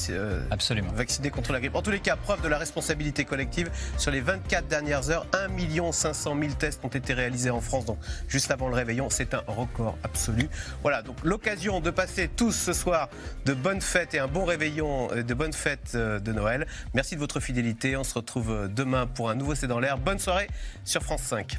[0.50, 0.90] Absolument.
[0.92, 1.74] vacciner contre la grippe.
[1.76, 3.70] En tous les cas, preuve de la responsabilité collective.
[3.98, 7.85] Sur les 24 dernières heures, 1 500 000 tests ont été réalisés en France
[8.28, 9.08] juste avant le réveillon.
[9.10, 10.48] C'est un record absolu.
[10.82, 13.08] Voilà, donc l'occasion de passer tous ce soir
[13.44, 16.66] de bonnes fêtes et un bon réveillon, euh, de bonnes fêtes euh, de Noël.
[16.94, 17.96] Merci de votre fidélité.
[17.96, 19.98] On se retrouve euh, demain pour un nouveau C'est dans l'air.
[19.98, 20.48] Bonne soirée
[20.84, 21.58] sur France 5.